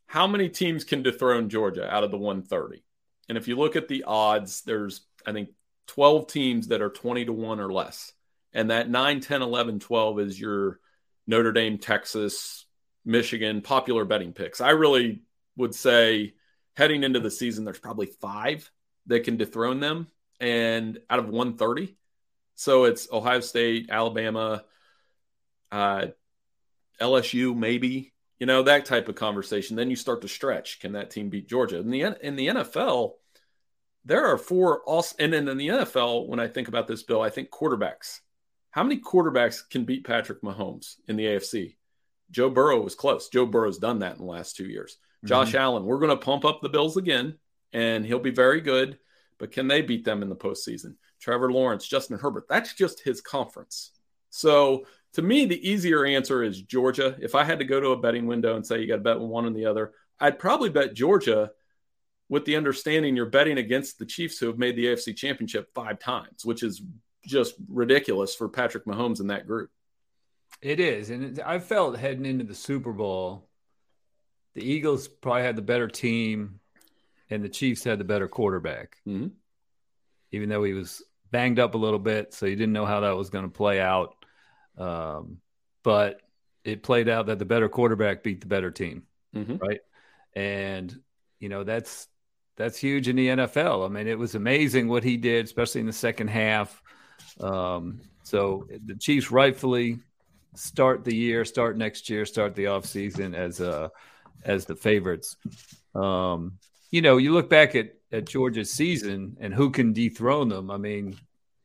how 0.07 0.26
many 0.26 0.49
teams 0.49 0.85
can 0.85 1.02
dethrone 1.02 1.49
Georgia 1.49 1.92
out 1.92 2.04
of 2.04 2.11
the 2.11 2.18
130? 2.18 2.83
And 3.28 3.37
if 3.37 3.49
you 3.49 3.57
look 3.57 3.76
at 3.76 3.88
the 3.88 4.04
odds, 4.04 4.62
there's 4.62 5.02
I 5.26 5.33
think 5.33 5.50
12 5.88 6.28
teams 6.28 6.68
that 6.68 6.83
are 6.83 6.90
20 6.90 7.26
to 7.26 7.33
1 7.33 7.61
or 7.61 7.73
less. 7.73 8.12
And 8.52 8.71
that 8.71 8.88
9, 8.88 9.21
10, 9.21 9.42
11, 9.42 9.80
12 9.80 10.21
is 10.21 10.40
your 10.40 10.80
Notre 11.26 11.52
Dame, 11.52 11.78
Texas, 11.78 12.64
Michigan 13.04 13.61
popular 13.61 14.04
betting 14.04 14.33
picks. 14.33 14.61
I 14.61 14.71
really 14.71 15.23
would 15.57 15.75
say 15.75 16.35
heading 16.76 17.04
into 17.04 17.21
the 17.21 17.30
season, 17.30 17.64
there's 17.64 17.78
probably 17.78 18.07
five 18.07 18.71
that 19.07 19.25
can 19.25 19.37
dethrone 19.37 19.80
them. 19.80 20.07
And 20.40 20.99
out 21.11 21.18
of 21.18 21.28
130, 21.28 21.97
so 22.59 22.85
it's 22.85 23.07
Ohio 23.12 23.38
State, 23.38 23.87
Alabama, 23.88 24.65
uh, 25.71 26.07
LSU, 27.00 27.57
maybe 27.57 28.12
you 28.41 28.47
know 28.47 28.65
that 28.65 28.85
type 28.85 29.09
of 29.09 29.15
conversation. 29.15 29.77
Then 29.77 29.91
you 29.91 29.95
start 29.97 30.23
to 30.23 30.29
stretch. 30.29 30.81
Can 30.81 30.93
that 30.93 31.11
team 31.11 31.29
beat 31.29 31.49
Georgia? 31.49 31.79
In 31.79 31.88
the 31.88 32.17
in 32.21 32.35
the 32.35 32.49
NFL, 32.49 33.12
there 34.05 34.27
are 34.27 34.37
four. 34.37 34.83
Also, 34.83 35.15
and 35.21 35.33
then 35.33 35.47
in 35.47 35.57
the 35.57 35.69
NFL, 35.69 36.27
when 36.27 36.41
I 36.41 36.49
think 36.49 36.67
about 36.67 36.88
this, 36.88 37.05
Bill, 37.05 37.23
I 37.23 37.31
think 37.31 37.50
quarterbacks. 37.50 38.19
How 38.73 38.83
many 38.83 39.00
quarterbacks 39.00 39.61
can 39.71 39.85
beat 39.85 40.05
Patrick 40.05 40.43
Mahomes 40.43 40.97
in 41.07 41.15
the 41.15 41.27
AFC? 41.27 41.77
Joe 42.33 42.50
Burrow 42.50 42.81
was 42.81 42.97
close. 42.97 43.29
Joe 43.29 43.47
Burrow's 43.47 43.79
done 43.79 44.00
that 44.00 44.17
in 44.17 44.19
the 44.19 44.31
last 44.31 44.57
two 44.57 44.67
years. 44.67 44.97
Mm-hmm. 45.19 45.29
Josh 45.29 45.55
Allen, 45.55 45.85
we're 45.85 46.00
going 46.00 46.11
to 46.11 46.17
pump 46.25 46.45
up 46.45 46.61
the 46.61 46.69
Bills 46.69 46.97
again, 46.97 47.38
and 47.73 48.05
he'll 48.05 48.19
be 48.19 48.31
very 48.31 48.61
good. 48.61 48.99
But 49.38 49.53
can 49.53 49.69
they 49.69 49.83
beat 49.83 50.05
them 50.05 50.23
in 50.23 50.29
the 50.29 50.35
postseason? 50.35 50.97
Trevor 51.21 51.53
Lawrence, 51.53 51.87
Justin 51.87 52.19
Herbert. 52.19 52.47
That's 52.49 52.75
just 52.75 53.01
his 53.01 53.21
conference. 53.21 53.93
So 54.31 54.85
to 55.15 55.23
me, 55.23 55.47
the 55.47 55.69
easier 55.69 56.05
answer 56.05 56.43
is 56.43 56.63
Georgia. 56.63 57.17
If 57.21 57.35
I 57.35 57.45
had 57.45 57.59
to 57.59 57.65
go 57.65 57.81
to 57.81 57.91
a 57.91 58.01
betting 58.01 58.27
window 58.27 58.57
and 58.57 58.67
say 58.67 58.81
you 58.81 58.87
got 58.87 58.97
to 58.97 59.03
bet 59.03 59.21
one 59.21 59.47
and 59.47 59.57
the 59.57 59.67
other, 59.67 59.93
I'd 60.21 60.39
probably 60.39 60.71
bet 60.71 60.95
Georgia 60.95 61.51
with 62.29 62.45
the 62.45 62.57
understanding 62.57 63.17
you're 63.17 63.27
betting 63.27 63.59
against 63.59 63.99
the 63.99 64.07
Chiefs 64.07 64.39
who 64.39 64.47
have 64.47 64.59
made 64.59 64.77
the 64.77 64.87
AFC 64.87 65.17
championship 65.17 65.69
five 65.75 65.99
times, 65.99 66.45
which 66.45 66.63
is 66.63 66.83
just 67.25 67.55
ridiculous 67.69 68.35
for 68.35 68.49
Patrick 68.49 68.85
Mahomes 68.85 69.21
in 69.21 69.29
that 69.29 69.47
group. 69.47 69.71
It 70.61 70.81
is. 70.81 71.11
And 71.11 71.41
I 71.41 71.59
felt 71.59 71.97
heading 71.97 72.27
into 72.27 72.45
the 72.45 72.55
Super 72.55 72.93
Bowl, 72.93 73.49
the 74.55 74.63
Eagles 74.63 75.09
probably 75.09 75.43
had 75.43 75.57
the 75.57 75.63
better 75.63 75.89
team 75.89 76.61
and 77.31 77.45
the 77.45 77.49
Chiefs 77.49 77.85
had 77.85 77.99
the 77.99 78.05
better 78.05 78.29
quarterback. 78.29 78.97
Mm-hmm. 79.07 79.29
Even 80.33 80.49
though 80.49 80.65
he 80.65 80.75
was 80.75 81.03
banged 81.30 81.58
up 81.58 81.75
a 81.75 81.78
little 81.78 81.99
bit, 81.99 82.35
so 82.35 82.47
you 82.47 82.56
didn't 82.56 82.73
know 82.73 82.87
how 82.87 83.00
that 83.00 83.16
was 83.16 83.30
going 83.30 83.44
to 83.44 83.50
play 83.50 83.80
out. 83.80 84.14
Um, 84.76 85.38
but 85.82 86.20
it 86.64 86.82
played 86.82 87.08
out 87.08 87.26
that 87.26 87.38
the 87.38 87.44
better 87.44 87.68
quarterback 87.68 88.23
beat 88.23 88.40
the 88.40 88.47
better 88.47 88.70
team, 88.70 89.04
mm-hmm. 89.35 89.56
right? 89.56 89.80
And 90.35 90.94
you 91.40 91.49
know 91.49 91.64
that's 91.64 92.08
that's 92.56 92.78
huge 92.78 93.08
in 93.08 93.16
the 93.16 93.28
NFL. 93.28 93.87
I 93.87 93.88
mean, 93.88 94.08
it 94.08 94.18
was 94.18 94.35
amazing 94.35 94.88
what 94.88 95.04
he 95.04 95.16
did, 95.16 95.44
especially 95.47 95.80
in 95.80 95.87
the 95.87 95.92
second 95.92 96.28
half. 96.28 96.82
Um, 97.40 98.00
so 98.25 98.66
the 98.85 98.97
Chiefs 98.97 99.30
rightfully 99.30 100.00
start 100.54 101.04
the 101.04 101.14
year, 101.14 101.44
start 101.44 101.76
next 101.78 102.11
year, 102.11 102.26
start 102.26 102.54
the 102.54 102.64
offseason 102.64 103.35
as 103.35 103.61
uh 103.61 103.88
as 104.44 104.66
the 104.66 104.76
favorites. 104.76 105.37
Um, 105.94 106.58
you 106.90 107.02
know, 107.02 107.16
you 107.16 107.32
look 107.32 107.49
back 107.50 107.75
at 107.75 107.94
at 108.12 108.27
Georgia's 108.27 108.73
season 108.73 109.37
and 109.41 109.53
who 109.53 109.71
can 109.71 109.93
dethrone 109.93 110.49
them. 110.49 110.71
I 110.71 110.77
mean, 110.77 111.17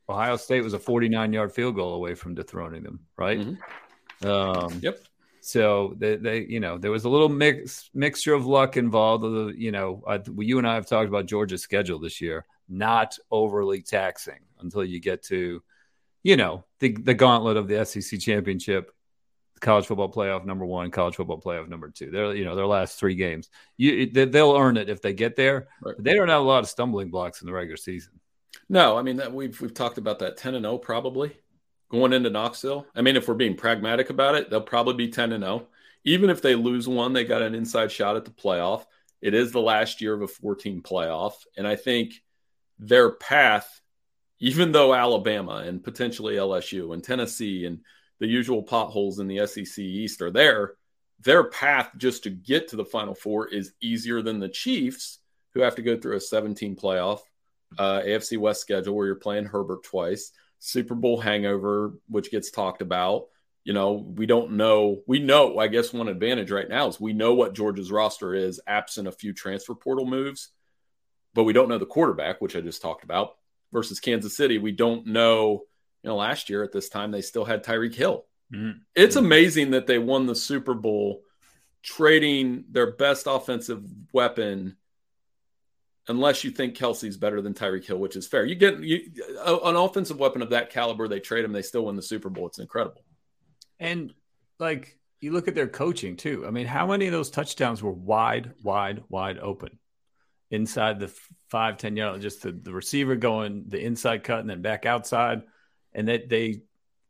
Ohio 0.09 0.35
State 0.37 0.63
was 0.63 0.73
a 0.73 0.79
49 0.79 1.33
yard 1.33 1.53
field 1.53 1.75
goal 1.75 1.93
away 1.93 2.15
from 2.15 2.35
dethroning 2.35 2.83
them, 2.83 2.99
right? 3.17 3.39
Mm-hmm. 3.39 4.27
Um, 4.27 4.79
yep. 4.81 4.99
So 5.41 5.95
they, 5.97 6.15
they, 6.15 6.39
you 6.41 6.59
know, 6.59 6.77
there 6.77 6.91
was 6.91 7.03
a 7.03 7.09
little 7.09 7.29
mix 7.29 7.89
mixture 7.93 8.33
of 8.33 8.45
luck 8.45 8.77
involved. 8.77 9.23
You 9.57 9.71
know, 9.71 10.03
I, 10.07 10.21
you 10.37 10.57
and 10.57 10.67
I 10.67 10.75
have 10.75 10.85
talked 10.85 11.09
about 11.09 11.25
Georgia's 11.25 11.61
schedule 11.61 11.99
this 11.99 12.21
year, 12.21 12.45
not 12.69 13.17
overly 13.29 13.81
taxing 13.81 14.39
until 14.59 14.85
you 14.85 15.01
get 15.01 15.21
to, 15.23 15.61
you 16.23 16.37
know, 16.37 16.63
the 16.79 16.93
the 16.93 17.13
gauntlet 17.13 17.57
of 17.57 17.67
the 17.67 17.85
SEC 17.85 18.19
championship 18.21 18.91
college 19.63 19.87
football 19.87 20.11
playoff 20.11 20.45
number 20.45 20.65
one, 20.65 20.91
college 20.91 21.15
football 21.15 21.41
playoff 21.41 21.67
number 21.67 21.89
two. 21.89 22.11
They're 22.11 22.35
you 22.35 22.45
know 22.45 22.55
their 22.55 22.67
last 22.67 22.99
three 22.99 23.15
games. 23.15 23.49
You 23.77 24.05
they'll 24.11 24.55
earn 24.55 24.77
it 24.77 24.89
if 24.89 25.01
they 25.01 25.13
get 25.13 25.35
there. 25.35 25.67
Right. 25.81 25.95
they 25.97 26.13
don't 26.13 26.29
have 26.29 26.41
a 26.41 26.45
lot 26.45 26.63
of 26.63 26.69
stumbling 26.69 27.09
blocks 27.09 27.41
in 27.41 27.47
the 27.47 27.53
regular 27.53 27.77
season. 27.77 28.19
No, 28.69 28.97
I 28.97 29.01
mean 29.01 29.17
that 29.17 29.33
we've 29.33 29.59
we've 29.59 29.73
talked 29.73 29.97
about 29.97 30.19
that 30.19 30.37
ten 30.37 30.53
and 30.53 30.63
zero 30.63 30.75
oh 30.75 30.77
probably 30.77 31.35
going 31.93 32.11
into 32.11 32.29
Knoxville. 32.31 32.87
I 32.95 33.03
mean, 33.03 33.15
if 33.15 33.27
we're 33.27 33.35
being 33.35 33.55
pragmatic 33.55 34.09
about 34.09 34.33
it, 34.33 34.49
they'll 34.49 34.61
probably 34.61 34.95
be 34.95 35.09
10 35.09 35.31
and 35.31 35.43
0. 35.43 35.67
Even 36.03 36.31
if 36.31 36.41
they 36.41 36.55
lose 36.55 36.87
one, 36.87 37.13
they 37.13 37.23
got 37.23 37.43
an 37.43 37.53
inside 37.53 37.91
shot 37.91 38.15
at 38.15 38.25
the 38.25 38.31
playoff. 38.31 38.85
It 39.21 39.35
is 39.35 39.51
the 39.51 39.61
last 39.61 40.01
year 40.01 40.15
of 40.15 40.23
a 40.23 40.27
14 40.27 40.81
playoff. 40.81 41.33
And 41.55 41.67
I 41.67 41.75
think 41.75 42.15
their 42.79 43.11
path, 43.11 43.79
even 44.39 44.71
though 44.71 44.95
Alabama 44.95 45.63
and 45.65 45.83
potentially 45.83 46.33
LSU 46.33 46.95
and 46.95 47.03
Tennessee 47.03 47.65
and 47.65 47.81
the 48.19 48.27
usual 48.27 48.63
potholes 48.63 49.19
in 49.19 49.27
the 49.27 49.45
SEC 49.45 49.79
East 49.79 50.21
are 50.21 50.31
there, 50.31 50.73
their 51.23 51.45
path 51.45 51.91
just 51.97 52.23
to 52.23 52.29
get 52.29 52.67
to 52.69 52.75
the 52.75 52.85
Final 52.85 53.15
Four 53.15 53.47
is 53.47 53.73
easier 53.81 54.21
than 54.21 54.39
the 54.39 54.49
Chiefs, 54.49 55.19
who 55.53 55.61
have 55.61 55.75
to 55.75 55.81
go 55.81 55.97
through 55.97 56.17
a 56.17 56.21
17 56.21 56.75
playoff 56.75 57.19
uh, 57.77 58.01
AFC 58.01 58.37
West 58.37 58.61
schedule 58.61 58.95
where 58.95 59.07
you're 59.07 59.15
playing 59.15 59.45
Herbert 59.45 59.83
twice, 59.83 60.31
Super 60.59 60.95
Bowl 60.95 61.19
hangover, 61.19 61.93
which 62.07 62.31
gets 62.31 62.51
talked 62.51 62.81
about. 62.81 63.27
You 63.63 63.73
know, 63.73 63.93
we 63.93 64.25
don't 64.25 64.53
know. 64.53 65.01
We 65.07 65.19
know, 65.19 65.57
I 65.57 65.67
guess, 65.67 65.93
one 65.93 66.09
advantage 66.09 66.51
right 66.51 66.67
now 66.67 66.87
is 66.87 66.99
we 66.99 67.13
know 67.13 67.33
what 67.33 67.55
Georgia's 67.55 67.91
roster 67.91 68.33
is, 68.33 68.59
absent 68.67 69.07
a 69.07 69.11
few 69.11 69.33
transfer 69.33 69.73
portal 69.73 70.05
moves, 70.05 70.49
but 71.33 71.45
we 71.45 71.53
don't 71.53 71.69
know 71.69 71.77
the 71.77 71.85
quarterback, 71.85 72.41
which 72.41 72.55
I 72.55 72.61
just 72.61 72.81
talked 72.81 73.05
about, 73.05 73.35
versus 73.71 74.01
Kansas 74.01 74.35
City. 74.35 74.57
We 74.57 74.73
don't 74.73 75.07
know. 75.07 75.63
You 76.03 76.09
know, 76.09 76.15
last 76.17 76.49
year 76.49 76.63
at 76.63 76.71
this 76.71 76.89
time, 76.89 77.11
they 77.11 77.21
still 77.21 77.45
had 77.45 77.63
Tyreek 77.63 77.95
Hill. 77.95 78.25
Mm-hmm. 78.53 78.79
It's 78.95 79.15
amazing 79.15 79.71
that 79.71 79.87
they 79.87 79.97
won 79.97 80.25
the 80.25 80.35
Super 80.35 80.73
Bowl 80.73 81.21
trading 81.81 82.65
their 82.69 82.91
best 82.91 83.25
offensive 83.27 83.83
weapon 84.11 84.77
unless 86.07 86.43
you 86.43 86.51
think 86.51 86.75
Kelce's 86.75 87.17
better 87.17 87.41
than 87.41 87.53
Tyreek 87.53 87.85
Hill, 87.85 87.97
which 87.97 88.15
is 88.15 88.27
fair. 88.27 88.45
You 88.45 88.55
get 88.55 88.79
you, 88.79 88.99
an 89.45 89.75
offensive 89.75 90.19
weapon 90.19 90.41
of 90.41 90.49
that 90.49 90.69
caliber, 90.69 91.07
they 91.07 91.19
trade 91.19 91.45
him, 91.45 91.53
they 91.53 91.61
still 91.61 91.85
win 91.85 91.95
the 91.95 92.01
Super 92.01 92.29
Bowl. 92.29 92.47
It's 92.47 92.59
incredible. 92.59 93.03
And 93.79 94.13
like 94.59 94.97
you 95.21 95.31
look 95.31 95.47
at 95.47 95.55
their 95.55 95.67
coaching 95.67 96.17
too. 96.17 96.45
I 96.45 96.51
mean, 96.51 96.67
how 96.67 96.87
many 96.87 97.05
of 97.05 97.13
those 97.13 97.29
touchdowns 97.29 97.81
were 97.81 97.91
wide, 97.91 98.51
wide, 98.61 99.03
wide 99.07 99.39
open 99.39 99.79
inside 100.51 100.99
the 100.99 101.11
five, 101.49 101.77
10 101.77 101.95
yard, 101.95 102.21
just 102.21 102.43
the, 102.43 102.51
the 102.51 102.73
receiver 102.73 103.15
going 103.15 103.65
the 103.69 103.83
inside 103.83 104.23
cut 104.23 104.39
and 104.39 104.49
then 104.49 104.61
back 104.61 104.85
outside. 104.85 105.43
And 105.93 106.07
that 106.07 106.29
they 106.29 106.61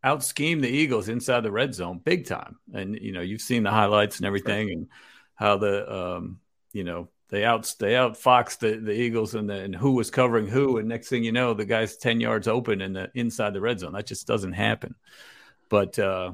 out 0.04 0.24
scheme 0.24 0.62
the 0.62 0.70
Eagles 0.70 1.10
inside 1.10 1.42
the 1.42 1.52
red 1.52 1.74
zone 1.74 2.02
big 2.04 2.26
time. 2.26 2.58
And, 2.74 2.98
you 3.00 3.12
know, 3.14 3.22
you've 3.22 3.42
seen 3.42 3.64
the 3.64 3.72
highlights 3.72 4.18
and 4.18 4.26
everything 4.26 4.72
and 4.72 4.88
how 5.36 5.58
the, 5.58 5.92
um, 5.92 6.40
you 6.74 6.84
know, 6.84 7.10
they 7.30 7.46
out 7.46 7.74
they 7.80 7.94
outfoxed 7.94 8.60
the, 8.60 8.76
the 8.78 8.92
Eagles 8.92 9.34
and, 9.34 9.50
the, 9.50 9.56
and 9.56 9.76
who 9.76 9.94
was 9.94 10.12
covering 10.12 10.46
who, 10.46 10.78
and 10.78 10.88
next 10.88 11.08
thing 11.08 11.24
you 11.24 11.32
know, 11.32 11.56
the 11.56 11.66
guy's 11.66 11.98
ten 11.98 12.20
yards 12.20 12.48
open 12.48 12.82
in 12.82 12.94
the 12.94 13.10
inside 13.16 13.54
the 13.54 13.62
red 13.62 13.80
zone. 13.80 13.94
That 13.94 14.06
just 14.06 14.28
doesn't 14.28 14.54
happen. 14.54 14.94
But 15.70 15.98
uh, 15.98 16.34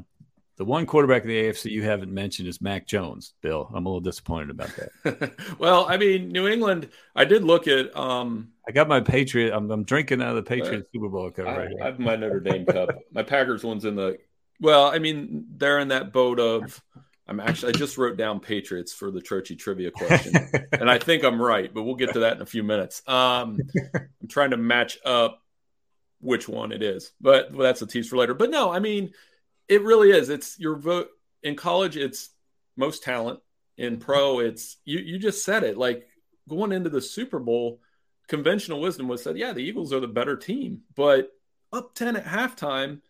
the 0.59 0.65
one 0.65 0.85
quarterback 0.85 1.23
in 1.23 1.29
the 1.29 1.41
AFC 1.41 1.71
you 1.71 1.83
haven't 1.83 2.13
mentioned 2.13 2.49
is 2.49 2.61
Mac 2.61 2.85
Jones. 2.85 3.33
Bill, 3.41 3.71
I'm 3.73 3.85
a 3.85 3.89
little 3.89 4.01
disappointed 4.01 4.49
about 4.49 4.69
that. 4.75 5.31
well, 5.57 5.85
I 5.87 5.95
mean, 5.95 6.27
New 6.29 6.49
England. 6.49 6.89
I 7.15 7.23
did 7.23 7.45
look 7.45 7.67
at. 7.69 7.95
Um, 7.95 8.49
I 8.67 8.73
got 8.73 8.89
my 8.89 8.99
Patriot. 8.99 9.55
I'm, 9.55 9.71
I'm 9.71 9.85
drinking 9.85 10.21
out 10.21 10.35
of 10.35 10.35
the 10.35 10.43
Patriot 10.43 10.81
uh, 10.81 10.89
Super 10.91 11.07
Bowl 11.07 11.31
cup 11.31 11.45
right 11.45 11.69
I, 11.79 11.83
I 11.83 11.85
have 11.85 11.97
my 11.97 12.17
Notre 12.17 12.41
Dame 12.41 12.65
cup. 12.65 12.89
My 13.13 13.23
Packers 13.23 13.63
one's 13.63 13.85
in 13.85 13.95
the. 13.95 14.17
Well, 14.59 14.87
I 14.87 14.99
mean, 14.99 15.45
they're 15.55 15.79
in 15.79 15.87
that 15.87 16.11
boat 16.11 16.41
of 16.41 16.83
I'm 17.25 17.39
actually 17.39 17.73
I 17.73 17.77
just 17.77 17.97
wrote 17.97 18.17
down 18.17 18.41
Patriots 18.41 18.91
for 18.91 19.11
the 19.11 19.21
Trocchi 19.21 19.57
trivia 19.57 19.91
question, 19.91 20.35
and 20.73 20.89
I 20.89 20.97
think 20.97 21.23
I'm 21.23 21.41
right, 21.41 21.73
but 21.73 21.83
we'll 21.83 21.95
get 21.95 22.13
to 22.13 22.19
that 22.21 22.35
in 22.35 22.41
a 22.41 22.45
few 22.45 22.63
minutes. 22.63 23.01
Um, 23.07 23.59
I'm 23.93 24.27
trying 24.27 24.49
to 24.51 24.57
match 24.57 24.97
up 25.05 25.41
which 26.19 26.49
one 26.49 26.71
it 26.71 26.81
is, 26.81 27.13
but 27.21 27.53
well, 27.53 27.63
that's 27.63 27.81
a 27.81 27.87
tease 27.87 28.09
for 28.09 28.17
later. 28.17 28.33
But 28.33 28.49
no, 28.49 28.71
I 28.71 28.79
mean, 28.79 29.11
it 29.69 29.83
really 29.83 30.11
is. 30.11 30.29
It's 30.29 30.59
your 30.59 30.75
vote 30.75 31.09
in 31.43 31.55
college. 31.55 31.95
It's 31.95 32.29
most 32.75 33.03
talent 33.03 33.39
in 33.77 33.97
pro. 33.97 34.39
It's 34.39 34.77
you. 34.85 34.99
You 34.99 35.19
just 35.19 35.45
said 35.45 35.63
it. 35.63 35.77
Like 35.77 36.07
going 36.47 36.71
into 36.71 36.89
the 36.89 37.01
Super 37.01 37.39
Bowl, 37.39 37.79
conventional 38.27 38.81
wisdom 38.81 39.07
was 39.07 39.23
said, 39.23 39.37
yeah, 39.37 39.53
the 39.53 39.63
Eagles 39.63 39.93
are 39.93 39.99
the 39.99 40.07
better 40.07 40.35
team, 40.35 40.81
but 40.95 41.31
up 41.71 41.93
ten 41.93 42.15
at 42.15 42.25
halftime 42.25 43.01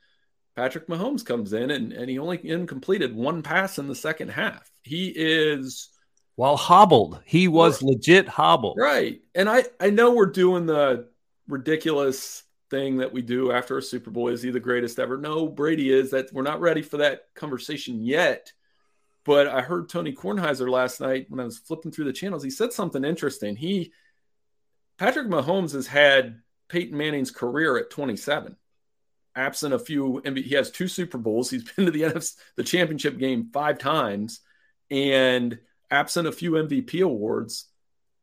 Patrick 0.59 0.87
Mahomes 0.87 1.25
comes 1.25 1.53
in 1.53 1.71
and, 1.71 1.93
and 1.93 2.09
he 2.09 2.19
only 2.19 2.37
completed 2.37 3.15
one 3.15 3.41
pass 3.41 3.79
in 3.79 3.87
the 3.87 3.95
second 3.95 4.27
half. 4.27 4.69
He 4.83 5.07
is 5.15 5.89
while 6.35 6.57
hobbled. 6.57 7.21
He 7.25 7.47
was 7.47 7.81
right. 7.81 7.91
legit 7.93 8.27
hobbled. 8.27 8.77
Right. 8.77 9.21
And 9.33 9.49
I, 9.49 9.63
I 9.79 9.89
know 9.89 10.11
we're 10.11 10.25
doing 10.25 10.65
the 10.65 11.07
ridiculous 11.47 12.43
thing 12.69 12.97
that 12.97 13.11
we 13.11 13.21
do 13.21 13.51
after 13.51 13.77
a 13.77 13.81
Super 13.81 14.11
Bowl. 14.11 14.27
Is 14.29 14.41
he 14.41 14.51
the 14.51 14.59
greatest 14.59 14.99
ever? 14.99 15.17
No, 15.17 15.47
Brady 15.47 15.91
is. 15.91 16.11
That 16.11 16.31
we're 16.33 16.43
not 16.43 16.61
ready 16.61 16.81
for 16.81 16.97
that 16.97 17.33
conversation 17.35 18.01
yet. 18.03 18.51
But 19.25 19.47
I 19.47 19.61
heard 19.61 19.89
Tony 19.89 20.13
Kornheiser 20.13 20.69
last 20.69 21.01
night 21.01 21.27
when 21.29 21.39
I 21.39 21.43
was 21.43 21.57
flipping 21.57 21.91
through 21.91 22.05
the 22.05 22.13
channels. 22.13 22.43
He 22.43 22.49
said 22.49 22.73
something 22.73 23.03
interesting. 23.03 23.55
He 23.55 23.91
Patrick 24.97 25.27
Mahomes 25.27 25.73
has 25.73 25.87
had 25.87 26.41
Peyton 26.67 26.97
Manning's 26.97 27.31
career 27.31 27.77
at 27.77 27.89
27 27.89 28.55
absent 29.35 29.73
a 29.73 29.79
few, 29.79 30.21
he 30.25 30.55
has 30.55 30.69
two 30.69 30.87
Super 30.87 31.17
Bowls. 31.17 31.49
He's 31.49 31.63
been 31.63 31.85
to 31.85 31.91
the 31.91 32.01
NFC, 32.03 32.35
the 32.55 32.63
championship 32.63 33.17
game 33.17 33.49
five 33.53 33.79
times, 33.79 34.41
and 34.91 35.57
absent 35.89 36.27
a 36.27 36.31
few 36.31 36.51
MVP 36.51 37.01
awards 37.03 37.65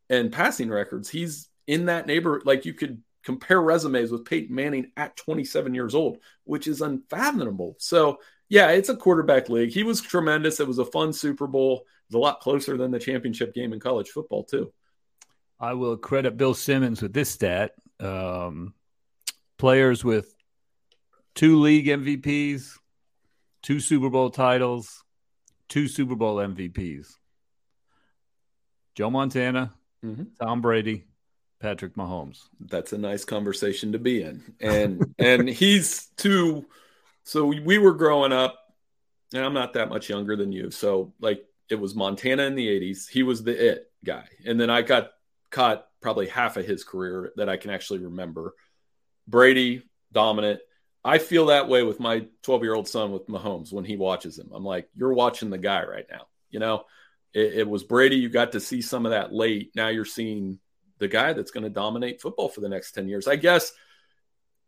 and 0.08 0.32
passing 0.32 0.68
records, 0.68 1.08
he's 1.08 1.48
in 1.66 1.86
that 1.86 2.06
neighborhood. 2.06 2.46
Like 2.46 2.64
you 2.64 2.74
could 2.74 3.02
compare 3.26 3.60
resumes 3.60 4.12
with 4.12 4.24
Peyton 4.24 4.54
Manning 4.54 4.92
at 4.96 5.16
27 5.16 5.74
years 5.74 5.96
old, 5.96 6.18
which 6.44 6.68
is 6.68 6.80
unfathomable. 6.80 7.74
So, 7.78 8.20
yeah, 8.48 8.70
it's 8.70 8.88
a 8.88 8.96
quarterback 8.96 9.48
league. 9.48 9.70
He 9.70 9.82
was 9.82 10.00
tremendous. 10.00 10.60
It 10.60 10.68
was 10.68 10.78
a 10.78 10.84
fun 10.84 11.12
Super 11.12 11.48
Bowl. 11.48 11.78
It 11.78 12.14
was 12.14 12.14
a 12.14 12.18
lot 12.18 12.38
closer 12.38 12.76
than 12.76 12.92
the 12.92 13.00
championship 13.00 13.52
game 13.52 13.72
in 13.72 13.80
college 13.80 14.10
football, 14.10 14.44
too. 14.44 14.72
I 15.58 15.72
will 15.72 15.96
credit 15.96 16.36
Bill 16.36 16.54
Simmons 16.54 17.02
with 17.02 17.12
this 17.12 17.28
stat. 17.28 17.72
Um, 17.98 18.74
players 19.58 20.04
with 20.04 20.32
two 21.34 21.58
league 21.60 21.86
MVPs, 21.86 22.78
two 23.60 23.80
Super 23.80 24.08
Bowl 24.08 24.30
titles, 24.30 25.02
two 25.68 25.88
Super 25.88 26.14
Bowl 26.14 26.36
MVPs. 26.36 27.08
Joe 28.94 29.10
Montana, 29.10 29.72
mm-hmm. 30.04 30.24
Tom 30.40 30.60
Brady, 30.60 31.05
Patrick 31.60 31.94
Mahomes. 31.94 32.42
That's 32.60 32.92
a 32.92 32.98
nice 32.98 33.24
conversation 33.24 33.92
to 33.92 33.98
be 33.98 34.22
in. 34.22 34.54
And 34.60 35.14
and 35.18 35.48
he's 35.62 36.06
too 36.16 36.66
so 37.24 37.46
we 37.46 37.78
were 37.78 37.94
growing 37.94 38.32
up 38.32 38.58
and 39.34 39.44
I'm 39.44 39.54
not 39.54 39.72
that 39.74 39.88
much 39.88 40.08
younger 40.08 40.36
than 40.36 40.52
you. 40.52 40.70
So 40.70 41.12
like 41.20 41.44
it 41.68 41.76
was 41.76 41.94
Montana 41.94 42.44
in 42.44 42.54
the 42.54 42.68
80s. 42.68 43.08
He 43.08 43.22
was 43.22 43.42
the 43.42 43.70
it 43.72 43.90
guy. 44.04 44.26
And 44.44 44.60
then 44.60 44.70
I 44.70 44.82
got 44.82 45.10
caught 45.50 45.86
probably 46.00 46.28
half 46.28 46.56
of 46.56 46.66
his 46.66 46.84
career 46.84 47.32
that 47.36 47.48
I 47.48 47.56
can 47.56 47.70
actually 47.70 48.00
remember. 48.00 48.54
Brady 49.26 49.82
dominant 50.12 50.60
I 51.06 51.18
feel 51.18 51.46
that 51.46 51.68
way 51.68 51.84
with 51.84 52.00
my 52.00 52.26
12 52.42 52.64
year 52.64 52.74
old 52.74 52.88
son 52.88 53.12
with 53.12 53.28
Mahomes 53.28 53.72
when 53.72 53.84
he 53.84 53.96
watches 53.96 54.36
him. 54.36 54.50
I'm 54.52 54.64
like, 54.64 54.88
you're 54.96 55.14
watching 55.14 55.50
the 55.50 55.56
guy 55.56 55.84
right 55.84 56.04
now. 56.10 56.26
You 56.50 56.58
know, 56.58 56.82
it, 57.32 57.58
it 57.58 57.68
was 57.68 57.84
Brady. 57.84 58.16
You 58.16 58.28
got 58.28 58.52
to 58.52 58.60
see 58.60 58.82
some 58.82 59.06
of 59.06 59.10
that 59.12 59.32
late. 59.32 59.70
Now 59.76 59.86
you're 59.86 60.04
seeing 60.04 60.58
the 60.98 61.08
guy 61.08 61.32
that's 61.32 61.50
going 61.50 61.64
to 61.64 61.70
dominate 61.70 62.20
football 62.20 62.48
for 62.48 62.60
the 62.60 62.68
next 62.68 62.92
10 62.92 63.08
years. 63.08 63.28
I 63.28 63.36
guess, 63.36 63.72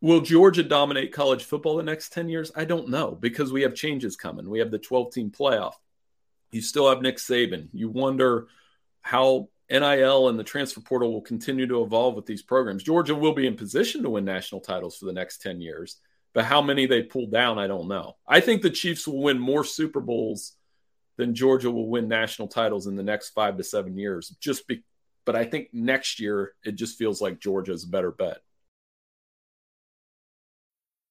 will 0.01 0.21
Georgia 0.21 0.63
dominate 0.63 1.13
college 1.13 1.43
football 1.43 1.77
the 1.77 1.83
next 1.83 2.13
10 2.13 2.29
years? 2.29 2.51
I 2.55 2.65
don't 2.65 2.89
know 2.89 3.11
because 3.11 3.51
we 3.51 3.63
have 3.63 3.73
changes 3.75 4.15
coming. 4.15 4.49
We 4.49 4.59
have 4.59 4.71
the 4.71 4.79
12 4.79 5.11
team 5.13 5.31
playoff. 5.31 5.73
You 6.51 6.61
still 6.61 6.89
have 6.89 7.01
Nick 7.01 7.17
Saban. 7.17 7.69
You 7.73 7.89
wonder 7.89 8.47
how 9.01 9.49
NIL 9.69 10.29
and 10.29 10.39
the 10.39 10.43
transfer 10.43 10.81
portal 10.81 11.13
will 11.13 11.21
continue 11.21 11.67
to 11.67 11.83
evolve 11.83 12.15
with 12.15 12.25
these 12.25 12.41
programs. 12.41 12.83
Georgia 12.83 13.15
will 13.15 13.33
be 13.33 13.47
in 13.47 13.55
position 13.55 14.01
to 14.03 14.09
win 14.09 14.25
national 14.25 14.61
titles 14.61 14.97
for 14.97 15.05
the 15.05 15.13
next 15.13 15.41
10 15.41 15.61
years 15.61 15.97
but 16.33 16.45
how 16.45 16.61
many 16.61 16.85
they 16.85 17.03
pull 17.03 17.27
down, 17.27 17.57
I 17.57 17.67
don't 17.67 17.87
know. 17.87 18.15
I 18.27 18.39
think 18.39 18.61
the 18.61 18.69
Chiefs 18.69 19.07
will 19.07 19.21
win 19.21 19.39
more 19.39 19.63
Super 19.63 19.99
Bowls 19.99 20.55
than 21.17 21.35
Georgia 21.35 21.71
will 21.71 21.89
win 21.89 22.07
national 22.07 22.47
titles 22.47 22.87
in 22.87 22.95
the 22.95 23.03
next 23.03 23.31
five 23.31 23.57
to 23.57 23.63
seven 23.63 23.97
years. 23.97 24.29
Just 24.39 24.67
be, 24.67 24.83
but 25.29 25.35
I 25.35 25.45
think 25.45 25.67
next 25.71 26.19
year 26.19 26.53
it 26.63 26.71
just 26.71 26.97
feels 26.97 27.21
like 27.21 27.39
Georgia 27.39 27.71
is 27.71 27.83
a 27.83 27.87
better 27.87 28.09
bet. 28.09 28.39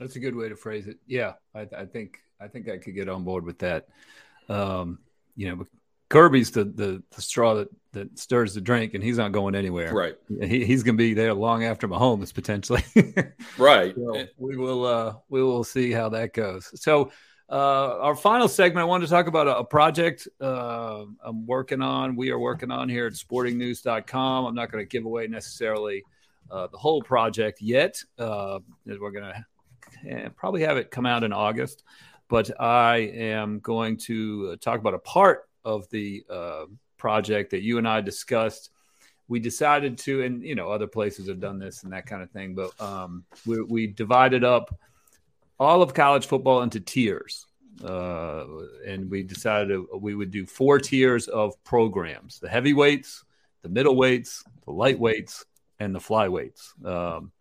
That's 0.00 0.16
a 0.16 0.20
good 0.20 0.34
way 0.34 0.48
to 0.48 0.56
phrase 0.56 0.86
it. 0.88 0.98
Yeah, 1.06 1.34
I, 1.54 1.68
I 1.76 1.84
think 1.84 2.18
I 2.40 2.48
think 2.48 2.68
I 2.68 2.78
could 2.78 2.94
get 2.94 3.08
on 3.08 3.22
board 3.22 3.44
with 3.44 3.58
that. 3.58 3.88
Um, 4.48 4.98
you 5.36 5.48
know, 5.48 5.66
Kirby's 6.08 6.50
the, 6.50 6.64
the 6.64 7.02
the 7.14 7.22
straw 7.22 7.54
that 7.54 7.68
that 7.92 8.18
stirs 8.18 8.54
the 8.54 8.62
drink, 8.62 8.94
and 8.94 9.04
he's 9.04 9.18
not 9.18 9.32
going 9.32 9.54
anywhere. 9.54 9.92
Right. 9.92 10.16
He, 10.40 10.64
he's 10.64 10.82
going 10.82 10.96
to 10.96 10.98
be 10.98 11.12
there 11.12 11.34
long 11.34 11.64
after 11.64 11.86
Mahomes 11.86 12.32
potentially. 12.32 12.82
right. 13.58 13.94
So 13.94 14.24
we 14.38 14.56
will 14.56 14.86
uh, 14.86 15.14
we 15.28 15.42
will 15.42 15.64
see 15.64 15.92
how 15.92 16.08
that 16.08 16.32
goes. 16.32 16.70
So 16.80 17.12
uh, 17.50 17.98
our 17.98 18.16
final 18.16 18.48
segment, 18.48 18.82
I 18.82 18.84
wanted 18.84 19.06
to 19.06 19.10
talk 19.10 19.26
about 19.26 19.48
a, 19.48 19.58
a 19.58 19.64
project 19.64 20.26
uh, 20.40 21.04
I'm 21.22 21.46
working 21.46 21.82
on. 21.82 22.16
We 22.16 22.30
are 22.30 22.38
working 22.38 22.70
on 22.70 22.88
here 22.88 23.06
at 23.06 23.12
SportingNews.com. 23.12 24.46
I'm 24.46 24.54
not 24.54 24.72
going 24.72 24.82
to 24.82 24.88
give 24.88 25.04
away 25.04 25.26
necessarily 25.26 26.04
uh, 26.50 26.68
the 26.68 26.78
whole 26.78 27.02
project 27.02 27.60
yet. 27.60 28.02
Uh, 28.18 28.60
we're 28.86 29.10
going 29.10 29.24
to 29.24 29.44
eh, 30.08 30.28
probably 30.36 30.62
have 30.62 30.76
it 30.76 30.90
come 30.90 31.06
out 31.06 31.24
in 31.24 31.32
August, 31.32 31.84
but 32.28 32.50
I 32.60 32.96
am 32.96 33.60
going 33.60 33.96
to 33.98 34.56
talk 34.56 34.80
about 34.80 34.94
a 34.94 34.98
part 34.98 35.48
of 35.64 35.88
the 35.90 36.24
uh, 36.30 36.64
project 36.96 37.50
that 37.50 37.62
you 37.62 37.78
and 37.78 37.88
I 37.88 38.00
discussed. 38.00 38.70
We 39.28 39.40
decided 39.40 39.98
to, 39.98 40.22
and 40.22 40.42
you 40.42 40.54
know, 40.54 40.70
other 40.70 40.86
places 40.86 41.28
have 41.28 41.40
done 41.40 41.58
this 41.58 41.82
and 41.82 41.92
that 41.92 42.06
kind 42.06 42.22
of 42.22 42.30
thing, 42.30 42.54
but 42.54 42.78
um, 42.80 43.24
we, 43.46 43.62
we 43.62 43.86
divided 43.86 44.44
up 44.44 44.74
all 45.58 45.82
of 45.82 45.94
college 45.94 46.26
football 46.26 46.62
into 46.62 46.80
tiers. 46.80 47.46
Uh, 47.84 48.44
and 48.86 49.10
we 49.10 49.22
decided 49.22 49.80
we 49.98 50.14
would 50.14 50.30
do 50.30 50.44
four 50.44 50.78
tiers 50.78 51.28
of 51.28 51.62
programs 51.64 52.38
the 52.38 52.48
heavyweights, 52.48 53.24
the 53.62 53.68
middleweights, 53.68 54.42
the 54.66 54.72
lightweights, 54.72 55.44
and 55.78 55.94
the 55.94 55.98
flyweights. 55.98 56.84
Um, 56.84 57.32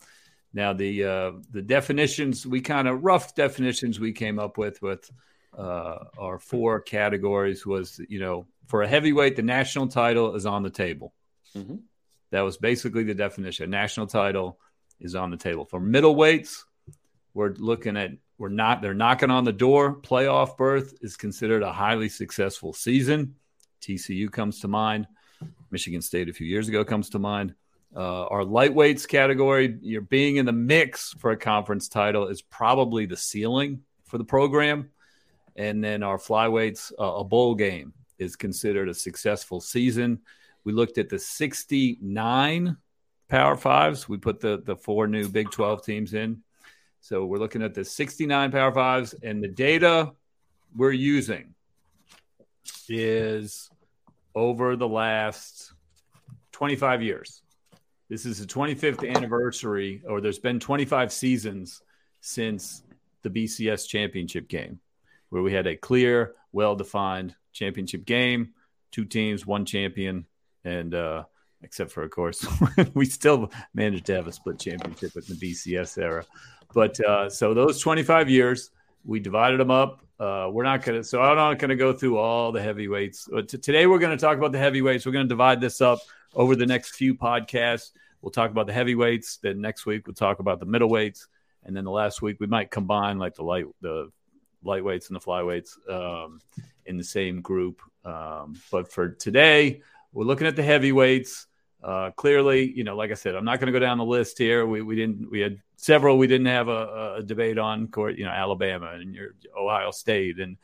now, 0.53 0.73
the 0.73 1.03
uh, 1.03 1.31
the 1.51 1.61
definitions 1.61 2.45
we 2.45 2.61
kind 2.61 2.87
of 2.87 3.03
rough 3.03 3.35
definitions 3.35 3.99
we 3.99 4.13
came 4.13 4.39
up 4.39 4.57
with 4.57 4.81
with 4.81 5.09
uh, 5.57 6.05
our 6.17 6.39
four 6.39 6.79
categories 6.79 7.65
was 7.65 8.01
you 8.09 8.19
know 8.19 8.47
for 8.67 8.81
a 8.81 8.87
heavyweight 8.87 9.35
the 9.35 9.43
national 9.43 9.87
title 9.87 10.35
is 10.35 10.45
on 10.45 10.63
the 10.63 10.69
table. 10.69 11.13
Mm-hmm. 11.55 11.75
That 12.31 12.41
was 12.41 12.57
basically 12.57 13.03
the 13.03 13.13
definition. 13.13 13.69
National 13.69 14.07
title 14.07 14.59
is 14.99 15.15
on 15.15 15.29
the 15.29 15.37
table 15.37 15.65
for 15.65 15.79
middleweights. 15.79 16.63
We're 17.35 17.53
looking 17.53 17.95
at 17.95 18.11
we're 18.39 18.49
not 18.49 18.81
they're 18.81 18.95
knocking 18.95 19.29
on 19.29 19.43
the 19.43 19.53
door. 19.53 19.95
Playoff 19.95 20.57
berth 20.57 20.95
is 21.01 21.15
considered 21.15 21.61
a 21.61 21.71
highly 21.71 22.09
successful 22.09 22.73
season. 22.73 23.35
TCU 23.81 24.31
comes 24.31 24.61
to 24.61 24.67
mind. 24.67 25.07
Michigan 25.69 26.01
State 26.01 26.27
a 26.27 26.33
few 26.33 26.47
years 26.47 26.67
ago 26.67 26.83
comes 26.83 27.11
to 27.11 27.19
mind. 27.19 27.53
Uh, 27.95 28.25
our 28.25 28.43
lightweights 28.43 29.07
category, 29.07 29.77
you're 29.81 30.01
being 30.01 30.35
in 30.35 30.45
the 30.45 30.51
mix 30.51 31.13
for 31.17 31.31
a 31.31 31.37
conference 31.37 31.89
title 31.89 32.27
is 32.27 32.41
probably 32.41 33.05
the 33.05 33.17
ceiling 33.17 33.81
for 34.05 34.17
the 34.17 34.23
program. 34.23 34.89
And 35.55 35.83
then 35.83 36.03
our 36.03 36.17
flyweights, 36.17 36.91
uh, 36.99 37.15
a 37.15 37.23
bowl 37.23 37.55
game 37.55 37.93
is 38.19 38.35
considered 38.35 38.89
a 38.89 38.93
successful 38.93 39.59
season. 39.59 40.19
We 40.63 40.73
looked 40.73 40.97
at 40.97 41.09
the 41.09 41.19
69 41.19 42.77
Power 43.27 43.55
Fives. 43.55 44.07
We 44.07 44.17
put 44.17 44.39
the, 44.39 44.61
the 44.63 44.75
four 44.75 45.07
new 45.07 45.27
Big 45.27 45.49
12 45.49 45.83
teams 45.83 46.13
in. 46.13 46.43
So 47.01 47.25
we're 47.25 47.37
looking 47.37 47.63
at 47.63 47.73
the 47.73 47.85
69 47.85 48.51
Power 48.51 48.71
Fives, 48.73 49.13
and 49.23 49.41
the 49.41 49.47
data 49.47 50.11
we're 50.75 50.91
using 50.91 51.55
is 52.87 53.69
over 54.35 54.75
the 54.75 54.87
last 54.87 55.73
25 56.51 57.01
years. 57.01 57.41
This 58.09 58.25
is 58.25 58.39
the 58.39 58.47
25th 58.47 59.07
anniversary, 59.07 60.01
or 60.07 60.19
there's 60.19 60.39
been 60.39 60.59
25 60.59 61.13
seasons 61.13 61.83
since 62.21 62.81
the 63.21 63.29
BCS 63.29 63.87
championship 63.87 64.47
game, 64.47 64.79
where 65.29 65.43
we 65.43 65.53
had 65.53 65.67
a 65.67 65.75
clear, 65.75 66.33
well 66.51 66.75
defined 66.75 67.35
championship 67.53 68.05
game, 68.05 68.53
two 68.91 69.05
teams, 69.05 69.45
one 69.45 69.63
champion, 69.63 70.25
and 70.65 70.95
uh, 70.95 71.25
except 71.61 71.91
for, 71.91 72.01
of 72.01 72.09
course, 72.09 72.47
we 72.95 73.05
still 73.05 73.51
managed 73.75 74.07
to 74.07 74.15
have 74.15 74.25
a 74.25 74.31
split 74.31 74.57
championship 74.57 75.11
in 75.15 75.21
the 75.27 75.35
BCS 75.35 76.01
era. 76.01 76.25
But 76.73 76.99
uh, 77.01 77.29
so 77.29 77.53
those 77.53 77.79
25 77.79 78.27
years, 78.27 78.71
we 79.05 79.19
divided 79.19 79.59
them 79.59 79.69
up. 79.69 80.01
Uh, 80.19 80.49
we're 80.51 80.63
not 80.63 80.83
going 80.83 80.97
to, 80.97 81.03
so 81.03 81.21
I'm 81.21 81.35
not 81.35 81.59
going 81.59 81.69
to 81.69 81.75
go 81.75 81.93
through 81.93 82.17
all 82.17 82.51
the 82.51 82.61
heavyweights. 82.61 83.29
T- 83.47 83.57
today, 83.59 83.85
we're 83.85 83.99
going 83.99 84.17
to 84.17 84.21
talk 84.21 84.35
about 84.35 84.51
the 84.51 84.57
heavyweights. 84.57 85.05
We're 85.05 85.11
going 85.11 85.25
to 85.25 85.29
divide 85.29 85.61
this 85.61 85.79
up 85.79 85.99
over 86.35 86.55
the 86.55 86.65
next 86.65 86.95
few 86.95 87.15
podcasts. 87.15 87.91
We'll 88.21 88.31
talk 88.31 88.51
about 88.51 88.67
the 88.67 88.73
heavyweights. 88.73 89.37
Then 89.37 89.61
next 89.61 89.85
week, 89.85 90.07
we'll 90.07 90.13
talk 90.13 90.39
about 90.39 90.59
the 90.59 90.65
middleweights. 90.65 91.27
And 91.63 91.75
then 91.75 91.85
the 91.85 91.91
last 91.91 92.21
week, 92.21 92.37
we 92.39 92.47
might 92.47 92.71
combine 92.71 93.17
like 93.17 93.35
the 93.35 93.43
light, 93.43 93.65
the 93.81 94.11
lightweights 94.65 95.07
and 95.07 95.15
the 95.15 95.21
flyweights 95.21 95.77
um, 95.89 96.39
in 96.85 96.97
the 96.97 97.03
same 97.03 97.41
group. 97.41 97.81
Um, 98.03 98.59
but 98.71 98.91
for 98.91 99.09
today, 99.09 99.81
we're 100.11 100.25
looking 100.25 100.47
at 100.47 100.55
the 100.55 100.63
heavyweights. 100.63 101.47
Uh, 101.81 102.11
clearly, 102.11 102.69
you 102.69 102.83
know, 102.83 102.95
like 102.95 103.11
I 103.11 103.13
said, 103.13 103.35
I'm 103.35 103.45
not 103.45 103.59
going 103.59 103.71
to 103.71 103.79
go 103.79 103.79
down 103.79 103.99
the 103.99 104.05
list 104.05 104.37
here. 104.37 104.65
We, 104.65 104.81
we 104.81 104.97
didn't, 104.97 105.31
we 105.31 105.39
had 105.39 105.61
several 105.77 106.17
we 106.17 106.27
didn't 106.27 106.47
have 106.47 106.67
a, 106.67 107.15
a 107.19 107.23
debate 107.23 107.57
on 107.57 107.87
court, 107.87 108.17
you 108.17 108.25
know, 108.25 108.31
Alabama 108.31 108.91
and 108.95 109.15
your 109.15 109.35
Ohio 109.57 109.91
State 109.91 110.39
and 110.39 110.57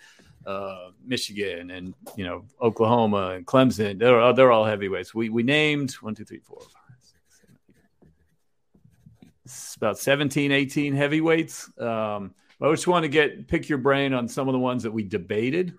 uh, 0.46 0.90
Michigan 1.04 1.72
and, 1.72 1.94
you 2.16 2.26
know, 2.26 2.46
Oklahoma 2.62 3.32
and 3.36 3.46
Clemson. 3.46 4.00
They're, 4.00 4.34
they're 4.34 4.52
all 4.52 4.66
heavyweights. 4.66 5.14
We, 5.14 5.30
we 5.30 5.44
named 5.44 5.94
one, 5.94 6.16
two, 6.16 6.26
three, 6.26 6.40
four, 6.40 6.60
five, 6.60 6.98
six, 7.02 7.42
seven. 7.42 8.12
It's 9.46 9.76
about 9.76 9.98
17, 9.98 10.52
18 10.52 10.96
heavyweights. 10.96 11.70
Um, 11.80 12.34
I 12.62 12.72
just 12.72 12.88
want 12.88 13.04
to 13.04 13.10
get 13.10 13.48
pick 13.48 13.68
your 13.68 13.78
brain 13.78 14.14
on 14.14 14.28
some 14.28 14.48
of 14.48 14.54
the 14.54 14.60
ones 14.60 14.84
that 14.84 14.92
we 14.92 15.04
debated. 15.04 15.78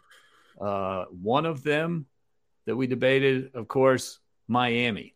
Uh, 0.60 1.04
one 1.06 1.46
of 1.46 1.62
them 1.62 2.06
that 2.66 2.76
we 2.76 2.86
debated, 2.86 3.52
of 3.54 3.68
course, 3.68 4.18
Miami. 4.46 5.14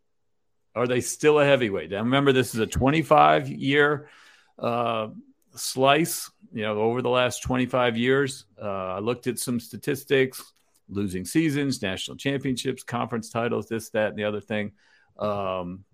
Are 0.74 0.86
they 0.86 1.00
still 1.00 1.40
a 1.40 1.44
heavyweight? 1.44 1.90
Now, 1.90 1.98
remember, 1.98 2.32
this 2.32 2.54
is 2.54 2.60
a 2.60 2.66
25 2.66 3.48
year 3.48 4.08
uh, 4.58 5.08
slice, 5.54 6.30
you 6.52 6.62
know, 6.62 6.78
over 6.80 7.02
the 7.02 7.10
last 7.10 7.42
25 7.42 7.96
years. 7.96 8.46
Uh, 8.60 8.94
I 8.94 8.98
looked 8.98 9.26
at 9.26 9.38
some 9.38 9.60
statistics, 9.60 10.52
losing 10.88 11.24
seasons, 11.24 11.82
national 11.82 12.16
championships, 12.16 12.82
conference 12.82 13.30
titles, 13.30 13.68
this, 13.68 13.90
that, 13.90 14.08
and 14.08 14.18
the 14.18 14.24
other 14.24 14.40
thing. 14.40 14.72
Um, 15.18 15.84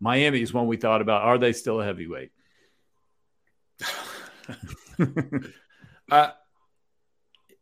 Miami 0.00 0.42
is 0.42 0.52
one 0.52 0.66
we 0.66 0.76
thought 0.76 1.00
about. 1.00 1.22
Are 1.22 1.38
they 1.38 1.52
still 1.52 1.80
a 1.80 1.84
heavyweight? 1.84 2.30
uh, 6.10 6.30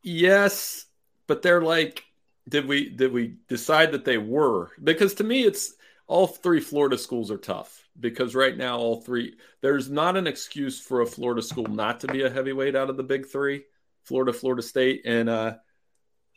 yes, 0.02 0.86
but 1.26 1.42
they're 1.42 1.62
like, 1.62 2.04
did 2.48 2.66
we 2.66 2.90
did 2.90 3.12
we 3.12 3.36
decide 3.48 3.92
that 3.92 4.04
they 4.04 4.18
were? 4.18 4.70
Because 4.82 5.14
to 5.14 5.24
me, 5.24 5.44
it's 5.44 5.74
all 6.06 6.26
three 6.26 6.60
Florida 6.60 6.98
schools 6.98 7.30
are 7.30 7.38
tough 7.38 7.88
because 7.98 8.34
right 8.34 8.56
now 8.56 8.78
all 8.78 9.00
three 9.00 9.36
there's 9.62 9.90
not 9.90 10.16
an 10.16 10.26
excuse 10.26 10.80
for 10.80 11.00
a 11.00 11.06
Florida 11.06 11.42
school 11.42 11.66
not 11.66 12.00
to 12.00 12.08
be 12.08 12.22
a 12.22 12.30
heavyweight 12.30 12.76
out 12.76 12.90
of 12.90 12.96
the 12.96 13.02
big 13.02 13.26
three, 13.26 13.64
Florida, 14.04 14.32
Florida 14.32 14.62
State, 14.62 15.02
and 15.04 15.28
uh, 15.28 15.54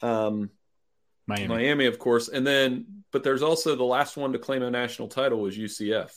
um, 0.02 0.50
Miami. 1.26 1.48
Miami, 1.48 1.86
of 1.88 2.00
course, 2.00 2.30
and 2.30 2.48
then 2.48 3.04
but 3.12 3.24
there's 3.24 3.44
also 3.44 3.76
the 3.76 3.84
last 3.84 4.16
one 4.18 4.34
to 4.34 4.40
claim 4.40 4.64
a 4.64 4.72
national 4.72 5.10
title 5.10 5.42
was 5.42 5.58
UCF. 5.58 6.12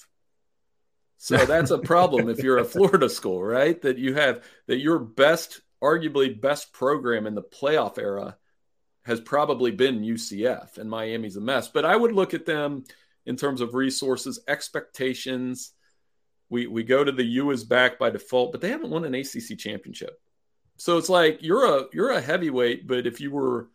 So 1.16 1.36
that's 1.46 1.70
a 1.70 1.78
problem 1.78 2.28
if 2.28 2.42
you're 2.42 2.58
a 2.58 2.64
Florida 2.64 3.08
school, 3.08 3.42
right? 3.42 3.80
That 3.82 3.98
you 3.98 4.14
have 4.14 4.44
that 4.66 4.78
your 4.78 4.98
best, 4.98 5.60
arguably 5.82 6.40
best 6.40 6.72
program 6.72 7.26
in 7.26 7.34
the 7.34 7.42
playoff 7.42 7.98
era 7.98 8.36
has 9.04 9.20
probably 9.20 9.70
been 9.70 10.02
UCF, 10.02 10.78
and 10.78 10.88
Miami's 10.88 11.36
a 11.36 11.40
mess. 11.40 11.68
But 11.68 11.84
I 11.84 11.96
would 11.96 12.12
look 12.12 12.34
at 12.34 12.46
them 12.46 12.84
in 13.26 13.37
terms 13.37 13.61
of 13.61 13.74
resources, 13.74 14.40
expectations. 14.48 15.72
We 16.48 16.66
we 16.66 16.83
go 16.85 17.04
to 17.04 17.12
the 17.12 17.24
U 17.24 17.50
is 17.50 17.64
back 17.64 17.98
by 17.98 18.11
default, 18.11 18.52
but 18.52 18.61
they 18.61 18.70
haven't 18.70 18.90
won 18.90 19.04
an 19.04 19.14
ACC 19.14 19.59
championship. 19.59 20.20
So 20.78 20.98
it's 20.98 21.09
like 21.09 21.38
you're 21.42 21.66
a 21.78 21.85
you're 21.92 22.11
a 22.12 22.20
heavyweight, 22.20 22.87
but 22.87 23.06
if 23.06 23.20
you 23.20 23.30
were 23.30 23.68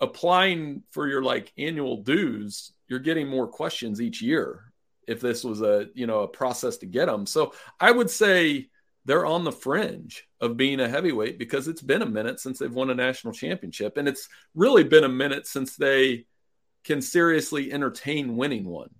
applying 0.00 0.82
for 0.90 1.06
your 1.08 1.22
like 1.22 1.52
annual 1.58 1.98
dues, 2.02 2.72
you're 2.88 2.98
getting 2.98 3.28
more 3.28 3.46
questions 3.48 4.00
each 4.00 4.20
year. 4.22 4.72
if 5.06 5.20
this 5.20 5.44
was 5.44 5.60
a 5.62 5.88
you 5.94 6.06
know 6.06 6.20
a 6.20 6.28
process 6.28 6.78
to 6.78 6.86
get 6.86 7.06
them. 7.06 7.26
So 7.26 7.52
I 7.80 7.90
would 7.90 8.10
say 8.10 8.68
they're 9.04 9.26
on 9.26 9.44
the 9.44 9.52
fringe 9.52 10.28
of 10.40 10.56
being 10.56 10.80
a 10.80 10.88
heavyweight 10.88 11.38
because 11.38 11.66
it's 11.68 11.82
been 11.82 12.02
a 12.02 12.06
minute 12.06 12.38
since 12.40 12.58
they've 12.58 12.72
won 12.72 12.90
a 12.90 12.94
national 12.94 13.32
championship, 13.32 13.96
and 13.96 14.08
it's 14.08 14.28
really 14.54 14.84
been 14.84 15.04
a 15.04 15.08
minute 15.08 15.46
since 15.46 15.76
they 15.76 16.26
can 16.84 17.02
seriously 17.02 17.72
entertain 17.72 18.36
winning 18.36 18.64
one. 18.64 18.90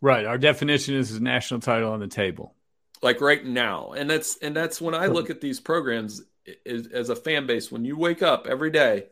Right. 0.00 0.26
Our 0.26 0.38
definition 0.38 0.94
is 0.94 1.12
a 1.12 1.22
national 1.22 1.60
title 1.60 1.92
on 1.92 2.00
the 2.00 2.08
table. 2.08 2.54
Like 3.02 3.20
right 3.20 3.44
now. 3.44 3.92
And 3.92 4.08
that's 4.08 4.36
and 4.38 4.54
that's 4.54 4.80
when 4.80 4.94
I 4.94 5.06
look 5.06 5.30
at 5.30 5.40
these 5.40 5.60
programs 5.60 6.22
as, 6.66 6.86
as 6.88 7.08
a 7.08 7.16
fan 7.16 7.46
base. 7.46 7.72
When 7.72 7.84
you 7.84 7.96
wake 7.96 8.22
up 8.22 8.46
every 8.46 8.70
day 8.70 9.06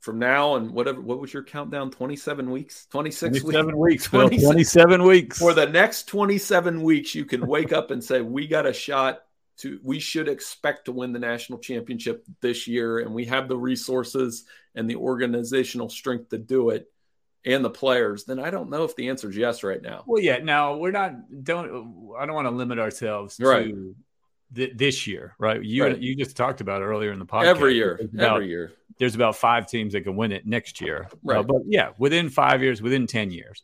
from 0.00 0.18
now 0.18 0.54
and 0.54 0.70
whatever 0.72 1.00
what 1.00 1.20
was 1.20 1.32
your 1.32 1.42
countdown 1.42 1.90
27 1.90 2.50
weeks 2.50 2.86
26 2.90 3.40
27 3.40 3.76
weeks, 3.76 4.04
27, 4.04 4.44
27 4.44 5.02
weeks 5.02 5.38
for 5.38 5.52
the 5.52 5.66
next 5.66 6.04
27 6.04 6.82
weeks 6.82 7.14
you 7.14 7.24
can 7.24 7.46
wake 7.46 7.72
up 7.72 7.90
and 7.90 8.02
say 8.02 8.20
we 8.20 8.46
got 8.46 8.64
a 8.64 8.72
shot 8.72 9.24
to 9.58 9.80
we 9.82 9.98
should 9.98 10.28
expect 10.28 10.86
to 10.86 10.92
win 10.92 11.12
the 11.12 11.18
national 11.18 11.58
championship 11.58 12.24
this 12.40 12.66
year 12.66 12.98
and 13.00 13.12
we 13.12 13.26
have 13.26 13.48
the 13.48 13.56
resources 13.56 14.44
and 14.74 14.88
the 14.88 14.96
organizational 14.96 15.88
strength 15.88 16.30
to 16.30 16.38
do 16.38 16.70
it 16.70 16.90
and 17.44 17.64
the 17.64 17.70
players 17.70 18.24
then 18.24 18.38
i 18.38 18.50
don't 18.50 18.70
know 18.70 18.84
if 18.84 18.96
the 18.96 19.08
answer 19.08 19.28
is 19.28 19.36
yes 19.36 19.62
right 19.62 19.82
now. 19.82 20.04
Well 20.06 20.22
yeah 20.22 20.38
now 20.38 20.76
we're 20.76 20.90
not 20.90 21.12
don't 21.44 22.14
i 22.18 22.26
don't 22.26 22.34
want 22.34 22.46
to 22.46 22.54
limit 22.54 22.78
ourselves 22.78 23.38
right. 23.40 23.66
to 23.66 23.96
th- 24.54 24.72
this 24.76 25.06
year 25.06 25.34
right? 25.38 25.62
You 25.62 25.84
right. 25.84 25.98
you 25.98 26.16
just 26.16 26.36
talked 26.36 26.60
about 26.60 26.82
earlier 26.82 27.12
in 27.12 27.18
the 27.18 27.26
podcast. 27.26 27.46
Every 27.46 27.74
year 27.74 28.00
about, 28.12 28.36
every 28.36 28.48
year. 28.48 28.72
There's 28.98 29.14
about 29.14 29.36
five 29.36 29.68
teams 29.68 29.92
that 29.92 30.02
can 30.02 30.16
win 30.16 30.32
it 30.32 30.46
next 30.46 30.80
year. 30.80 31.08
Right. 31.22 31.38
uh, 31.38 31.42
but 31.42 31.62
yeah 31.66 31.90
within 31.98 32.28
five 32.30 32.62
years 32.62 32.80
within 32.80 33.06
10 33.06 33.30
years 33.30 33.62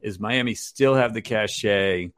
is 0.00 0.18
miami 0.18 0.54
still 0.54 0.94
have 0.94 1.14
the 1.14 1.22
cachet 1.22 2.10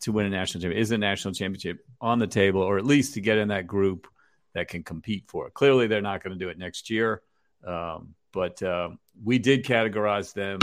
to 0.00 0.12
win 0.12 0.26
a 0.26 0.30
national 0.30 0.62
championship? 0.62 0.82
Is 0.82 0.90
a 0.90 0.98
national 0.98 1.34
championship 1.34 1.84
on 2.00 2.18
the 2.18 2.26
table 2.26 2.60
or 2.60 2.78
at 2.78 2.86
least 2.86 3.14
to 3.14 3.20
get 3.20 3.38
in 3.38 3.48
that 3.48 3.66
group 3.66 4.06
that 4.54 4.68
can 4.68 4.82
compete 4.82 5.24
for 5.28 5.46
it 5.46 5.54
clearly 5.54 5.86
they're 5.86 6.00
not 6.00 6.22
going 6.22 6.36
to 6.36 6.44
do 6.44 6.48
it 6.48 6.58
next 6.58 6.90
year 6.90 7.22
um, 7.66 8.14
but 8.32 8.62
uh, 8.62 8.90
we 9.22 9.38
did 9.38 9.64
categorize 9.64 10.32
them 10.32 10.58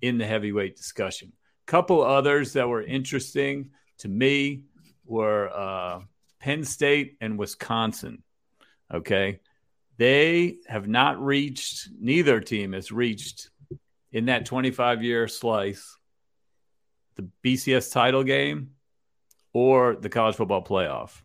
in 0.00 0.18
the 0.18 0.26
heavyweight 0.26 0.76
discussion. 0.76 1.32
Couple 1.66 2.02
others 2.02 2.54
that 2.54 2.68
were 2.68 2.82
interesting 2.82 3.70
to 3.98 4.08
me 4.08 4.64
were 5.04 5.50
uh, 5.54 6.00
Penn 6.40 6.64
State 6.64 7.16
and 7.20 7.38
Wisconsin. 7.38 8.22
Okay, 8.92 9.40
they 9.98 10.56
have 10.66 10.88
not 10.88 11.22
reached. 11.22 11.90
Neither 12.00 12.40
team 12.40 12.72
has 12.72 12.90
reached 12.90 13.50
in 14.12 14.26
that 14.26 14.46
25 14.46 15.02
year 15.02 15.28
slice 15.28 15.96
the 17.16 17.28
BCS 17.44 17.92
title 17.92 18.24
game 18.24 18.70
or 19.58 19.96
the 19.96 20.08
college 20.08 20.36
football 20.36 20.62
playoff, 20.62 21.22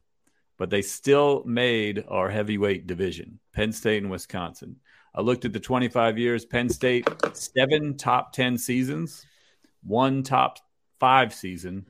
but 0.58 0.72
they 0.72 0.82
still 0.82 1.44
made 1.46 2.04
our 2.08 2.32
heavyweight 2.32 2.88
division. 2.88 3.40
Penn 3.54 3.72
State 3.72 4.02
and 4.02 4.12
Wisconsin. 4.12 4.78
I 5.14 5.22
looked 5.22 5.46
at 5.46 5.54
the 5.54 5.60
25 5.60 6.18
years. 6.18 6.44
Penn 6.44 6.68
State, 6.68 7.08
seven 7.34 7.96
top 7.96 8.34
10 8.34 8.58
seasons, 8.58 9.24
one 9.84 10.24
top 10.24 10.58
five 11.00 11.32
season, 11.32 11.86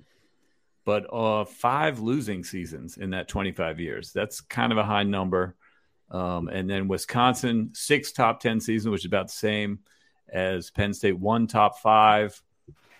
but 0.83 1.05
uh, 1.13 1.45
five 1.45 2.01
losing 2.01 2.43
seasons 2.43 2.97
in 2.97 3.11
that 3.11 3.29
25 3.29 3.79
years. 3.79 4.11
That's 4.11 4.41
kind 4.41 4.73
of 4.73 4.77
a 4.77 4.83
high 4.83 5.03
number. 5.03 5.55
Um, 6.11 6.49
and 6.49 6.69
then 6.69 6.89
Wisconsin, 6.89 7.69
six 7.73 8.11
top 8.11 8.41
10 8.41 8.59
seasons, 8.59 8.91
which 8.91 9.03
is 9.03 9.05
about 9.05 9.27
the 9.27 9.33
same 9.33 9.79
as 10.27 10.71
Penn 10.71 10.93
State, 10.93 11.17
one 11.17 11.47
top 11.47 11.79
five, 11.79 12.41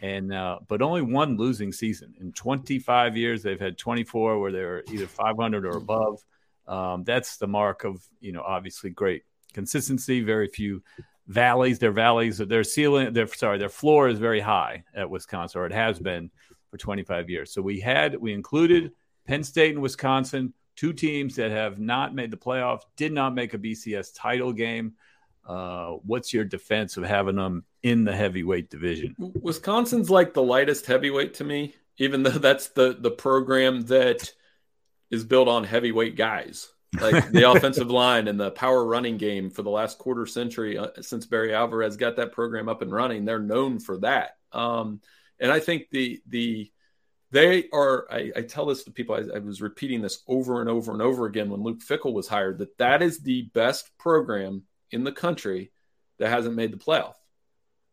and 0.04 0.34
uh, 0.34 0.60
but 0.68 0.82
only 0.82 1.02
one 1.02 1.38
losing 1.38 1.72
season 1.72 2.14
in 2.20 2.34
25 2.34 3.16
years. 3.16 3.42
They've 3.42 3.60
had 3.60 3.78
24 3.78 4.38
where 4.38 4.52
they're 4.52 4.84
either 4.92 5.08
500 5.08 5.66
or 5.66 5.78
above. 5.78 6.22
Um, 6.68 7.06
that's 7.06 7.38
the 7.38 7.48
mark 7.48 7.86
of 7.86 8.04
you 8.20 8.34
know 8.34 8.42
obviously 8.42 8.90
great 8.90 9.24
consistency, 9.54 10.22
very 10.22 10.50
few 10.50 10.84
valleys. 11.28 11.80
Their 11.80 11.94
valleys, 11.94 12.38
their 12.38 12.66
ceiling, 12.66 13.14
their 13.14 13.28
sorry, 13.28 13.58
their 13.58 13.70
floor 13.70 14.10
is 14.10 14.20
very 14.20 14.42
high 14.42 14.84
at 14.94 15.10
Wisconsin, 15.10 15.62
or 15.62 15.66
it 15.66 15.72
has 15.72 16.00
been 16.00 16.30
for 16.70 16.78
25 16.78 17.30
years. 17.30 17.54
So 17.54 17.62
we 17.62 17.80
had 17.80 18.18
we 18.18 18.34
included 18.34 18.92
Penn 19.26 19.42
State 19.42 19.74
and 19.74 19.82
Wisconsin, 19.82 20.54
two 20.76 20.92
teams 20.92 21.38
that 21.38 21.52
have 21.52 21.80
not 21.80 22.14
made 22.14 22.30
the 22.30 22.38
playoff, 22.38 22.82
did 22.98 23.14
not 23.14 23.34
make 23.34 23.54
a 23.54 23.58
BCS 23.58 24.10
title 24.14 24.52
game. 24.52 24.96
Uh, 25.46 25.98
what's 26.06 26.34
your 26.34 26.46
defense 26.46 26.98
of 26.98 27.04
having 27.04 27.36
them 27.36 27.66
in 27.82 28.04
the 28.06 28.16
heavyweight 28.16 28.70
division? 28.70 29.16
Wisconsin's 29.18 30.10
like 30.10 30.34
the 30.34 30.44
lightest 30.44 30.86
heavyweight 30.86 31.36
to 31.36 31.44
me, 31.44 31.76
even 31.98 32.24
though 32.24 32.30
that's 32.30 32.70
the 32.70 32.96
the 33.00 33.12
program 33.12 33.82
that 33.84 34.32
is 35.12 35.24
built 35.24 35.48
on 35.48 35.64
heavyweight 35.64 36.16
guys 36.16 36.70
like 37.00 37.32
the 37.32 37.44
offensive 37.52 37.90
line 37.90 38.28
and 38.28 38.40
the 38.40 38.52
power 38.52 38.86
running 38.86 39.18
game 39.18 39.50
for 39.50 39.62
the 39.62 39.70
last 39.70 39.98
quarter 39.98 40.26
century 40.26 40.78
uh, 40.78 40.88
since 41.02 41.26
Barry 41.26 41.54
Alvarez 41.54 41.98
got 41.98 42.18
that 42.18 42.32
program 42.32 42.70
up 42.70 42.82
and 42.82 42.92
running. 42.92 43.26
They're 43.26 43.40
known 43.40 43.80
for 43.80 43.98
that. 44.00 44.38
Um, 44.52 45.02
and 45.40 45.52
I 45.52 45.60
think 45.60 45.90
the 45.92 46.22
the 46.28 46.72
they 47.32 47.68
are. 47.74 48.06
I, 48.12 48.32
I 48.36 48.42
tell 48.42 48.68
this 48.68 48.84
to 48.84 48.92
people. 48.92 49.16
I, 49.16 49.38
I, 49.38 49.40
was 49.40 49.62
repeating 49.62 50.02
this 50.02 50.22
over 50.28 50.62
and 50.62 50.70
over 50.70 50.92
and 50.92 51.02
over 51.02 51.26
again 51.26 51.50
when 51.50 51.64
Luke 51.64 51.80
Fickell 51.80 52.14
was 52.14 52.28
hired. 52.28 52.60
That 52.60 52.78
that 52.78 53.02
is 53.02 53.22
the 53.22 53.44
best 53.54 53.90
program 53.98 54.64
in 54.94 55.04
the 55.04 55.12
country 55.12 55.72
that 56.20 56.30
hasn't 56.30 56.56
made 56.56 56.72
the 56.72 56.78
playoff, 56.78 57.16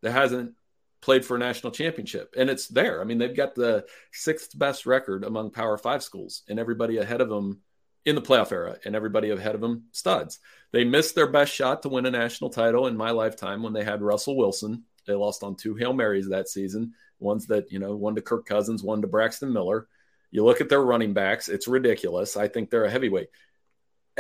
that 0.03 0.13
hasn't 0.13 0.55
played 1.01 1.25
for 1.25 1.37
a 1.37 1.39
national 1.39 1.73
championship, 1.73 2.35
and 2.37 2.51
it's 2.51 2.69
there. 2.69 3.01
I 3.01 3.05
mean, 3.05 3.19
they've 3.19 3.35
got 3.35 3.55
the 3.55 3.87
sixth 4.13 4.57
best 4.59 4.87
record 4.87 5.25
among 5.25 5.51
Power 5.51 5.79
Five 5.79 6.03
schools, 6.03 6.43
and 6.49 6.59
everybody 6.59 6.99
ahead 6.99 7.21
of 7.21 7.29
them 7.29 7.63
in 8.05 8.15
the 8.15 8.23
playoff 8.23 8.53
era, 8.53 8.77
and 8.85 8.95
everybody 8.95 9.31
ahead 9.31 9.55
of 9.55 9.61
them 9.61 9.85
studs. 9.93 10.39
They 10.73 10.85
missed 10.85 11.15
their 11.15 11.27
best 11.27 11.53
shot 11.53 11.83
to 11.83 11.89
win 11.89 12.07
a 12.07 12.11
national 12.11 12.51
title 12.51 12.87
in 12.87 12.97
my 12.97 13.11
lifetime 13.11 13.63
when 13.63 13.73
they 13.73 13.85
had 13.85 14.03
Russell 14.03 14.37
Wilson. 14.37 14.85
They 15.07 15.15
lost 15.15 15.43
on 15.43 15.57
two 15.57 15.75
Hail 15.75 15.93
Marys 15.93 16.29
that 16.29 16.49
season, 16.49 16.93
ones 17.19 17.47
that, 17.47 17.73
you 17.73 17.79
know, 17.79 17.97
one 17.97 18.15
to 18.15 18.23
Kirk 18.23 18.47
Cousins, 18.47 18.83
one 18.83 19.03
to 19.03 19.09
Braxton 19.09 19.53
Miller. 19.53 19.89
You 20.31 20.45
look 20.45 20.61
at 20.61 20.69
their 20.69 20.83
running 20.83 21.13
backs, 21.13 21.49
it's 21.49 21.67
ridiculous. 21.67 22.37
I 22.37 22.49
think 22.49 22.71
they're 22.71 22.85
a 22.85 22.91
heavyweight. 22.91 23.29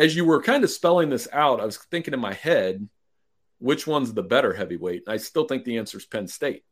As 0.00 0.16
you 0.16 0.24
were 0.24 0.40
kind 0.40 0.64
of 0.64 0.70
spelling 0.70 1.10
this 1.10 1.28
out, 1.30 1.60
I 1.60 1.66
was 1.66 1.76
thinking 1.76 2.14
in 2.14 2.20
my 2.20 2.32
head, 2.32 2.88
which 3.58 3.86
one's 3.86 4.14
the 4.14 4.22
better 4.22 4.54
heavyweight? 4.54 5.02
I 5.06 5.18
still 5.18 5.44
think 5.44 5.64
the 5.64 5.76
answer 5.76 5.98
is 5.98 6.06
Penn 6.06 6.26
State, 6.26 6.64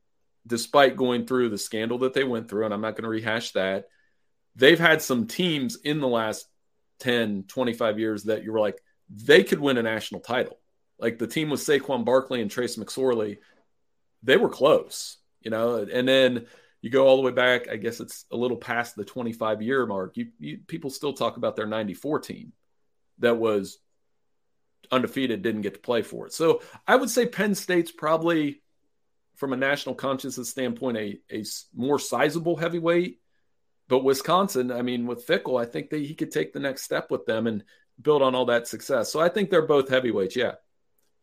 despite 0.46 0.96
going 0.96 1.26
through 1.26 1.50
the 1.50 1.58
scandal 1.58 1.98
that 1.98 2.14
they 2.14 2.24
went 2.24 2.48
through. 2.48 2.64
And 2.64 2.72
I'm 2.72 2.80
not 2.80 2.92
going 2.92 3.02
to 3.02 3.10
rehash 3.10 3.50
that. 3.50 3.84
They've 4.56 4.78
had 4.78 5.02
some 5.02 5.26
teams 5.26 5.76
in 5.76 6.00
the 6.00 6.08
last 6.08 6.46
10, 7.00 7.44
25 7.48 7.98
years 7.98 8.24
that 8.24 8.44
you 8.44 8.50
were 8.50 8.60
like, 8.60 8.80
they 9.10 9.44
could 9.44 9.60
win 9.60 9.76
a 9.76 9.82
national 9.82 10.22
title. 10.22 10.58
Like 10.98 11.18
the 11.18 11.26
team 11.26 11.50
with 11.50 11.60
Saquon 11.60 12.06
Barkley 12.06 12.40
and 12.40 12.50
Trace 12.50 12.76
McSorley, 12.76 13.40
they 14.22 14.38
were 14.38 14.48
close, 14.48 15.18
you 15.42 15.50
know, 15.50 15.86
and 15.92 16.08
then 16.08 16.46
you 16.80 16.88
go 16.88 17.06
all 17.06 17.16
the 17.16 17.22
way 17.24 17.32
back. 17.32 17.68
I 17.68 17.76
guess 17.76 18.00
it's 18.00 18.24
a 18.32 18.36
little 18.38 18.56
past 18.56 18.96
the 18.96 19.04
25 19.04 19.60
year 19.60 19.84
mark. 19.84 20.16
You, 20.16 20.28
you 20.38 20.60
people 20.66 20.88
still 20.88 21.12
talk 21.12 21.36
about 21.36 21.56
their 21.56 21.66
94 21.66 22.20
team 22.20 22.54
that 23.20 23.36
was 23.36 23.78
undefeated, 24.90 25.42
didn't 25.42 25.62
get 25.62 25.74
to 25.74 25.80
play 25.80 26.02
for 26.02 26.26
it. 26.26 26.32
So 26.32 26.62
I 26.86 26.96
would 26.96 27.10
say 27.10 27.26
Penn 27.26 27.54
State's 27.54 27.92
probably, 27.92 28.62
from 29.36 29.52
a 29.52 29.56
national 29.56 29.94
consciousness 29.94 30.48
standpoint, 30.48 30.96
a, 30.96 31.18
a 31.30 31.44
more 31.74 31.98
sizable 31.98 32.56
heavyweight 32.56 33.18
but 33.88 34.04
Wisconsin, 34.04 34.70
I 34.70 34.82
mean, 34.82 35.06
with 35.06 35.26
Fickell, 35.26 35.60
I 35.60 35.64
think 35.64 35.90
that 35.90 36.02
he 36.02 36.14
could 36.14 36.30
take 36.30 36.52
the 36.52 36.60
next 36.60 36.82
step 36.82 37.10
with 37.10 37.24
them 37.24 37.46
and 37.46 37.64
build 38.00 38.22
on 38.22 38.34
all 38.34 38.44
that 38.46 38.68
success. 38.68 39.10
So 39.10 39.18
I 39.18 39.28
think 39.30 39.50
they're 39.50 39.66
both 39.66 39.88
heavyweights. 39.88 40.36
Yeah. 40.36 40.52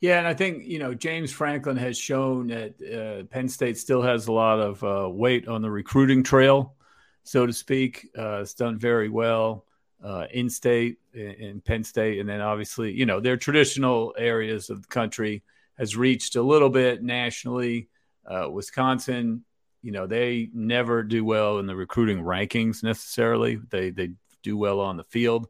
Yeah, 0.02 0.18
and 0.18 0.28
I 0.28 0.34
think 0.34 0.66
you 0.66 0.78
know 0.78 0.94
James 0.94 1.32
Franklin 1.32 1.78
has 1.78 1.98
shown 1.98 2.48
that 2.48 2.76
uh, 2.82 3.24
Penn 3.34 3.48
State 3.48 3.78
still 3.78 4.02
has 4.02 4.28
a 4.28 4.32
lot 4.32 4.60
of 4.60 4.84
uh, 4.84 5.10
weight 5.10 5.48
on 5.48 5.62
the 5.62 5.72
recruiting 5.72 6.22
trail, 6.22 6.76
so 7.24 7.46
to 7.46 7.54
speak. 7.54 8.10
Uh, 8.16 8.42
it's 8.42 8.54
done 8.54 8.78
very 8.78 9.08
well 9.08 9.66
uh, 10.04 10.26
in 10.32 10.50
state 10.50 10.98
in, 11.16 11.32
in 11.32 11.62
Penn 11.62 11.84
State, 11.84 12.20
and 12.20 12.30
then 12.30 12.42
obviously 12.42 12.92
you 12.92 13.06
know 13.06 13.20
their 13.20 13.38
traditional 13.38 14.14
areas 14.18 14.70
of 14.70 14.82
the 14.82 14.88
country 14.88 15.44
has 15.78 15.96
reached 15.96 16.36
a 16.36 16.42
little 16.42 16.70
bit 16.70 17.04
nationally. 17.04 17.90
Uh, 18.26 18.50
Wisconsin 18.50 19.46
you 19.82 19.92
know 19.92 20.08
they 20.08 20.50
never 20.54 21.04
do 21.04 21.24
well 21.24 21.60
in 21.60 21.68
the 21.68 21.76
recruiting 21.76 22.24
rankings 22.24 22.84
necessarily. 22.84 23.56
They 23.56 23.92
they 23.92 24.12
do 24.42 24.58
well 24.58 24.80
on 24.80 24.98
the 24.98 25.04
field. 25.04 25.48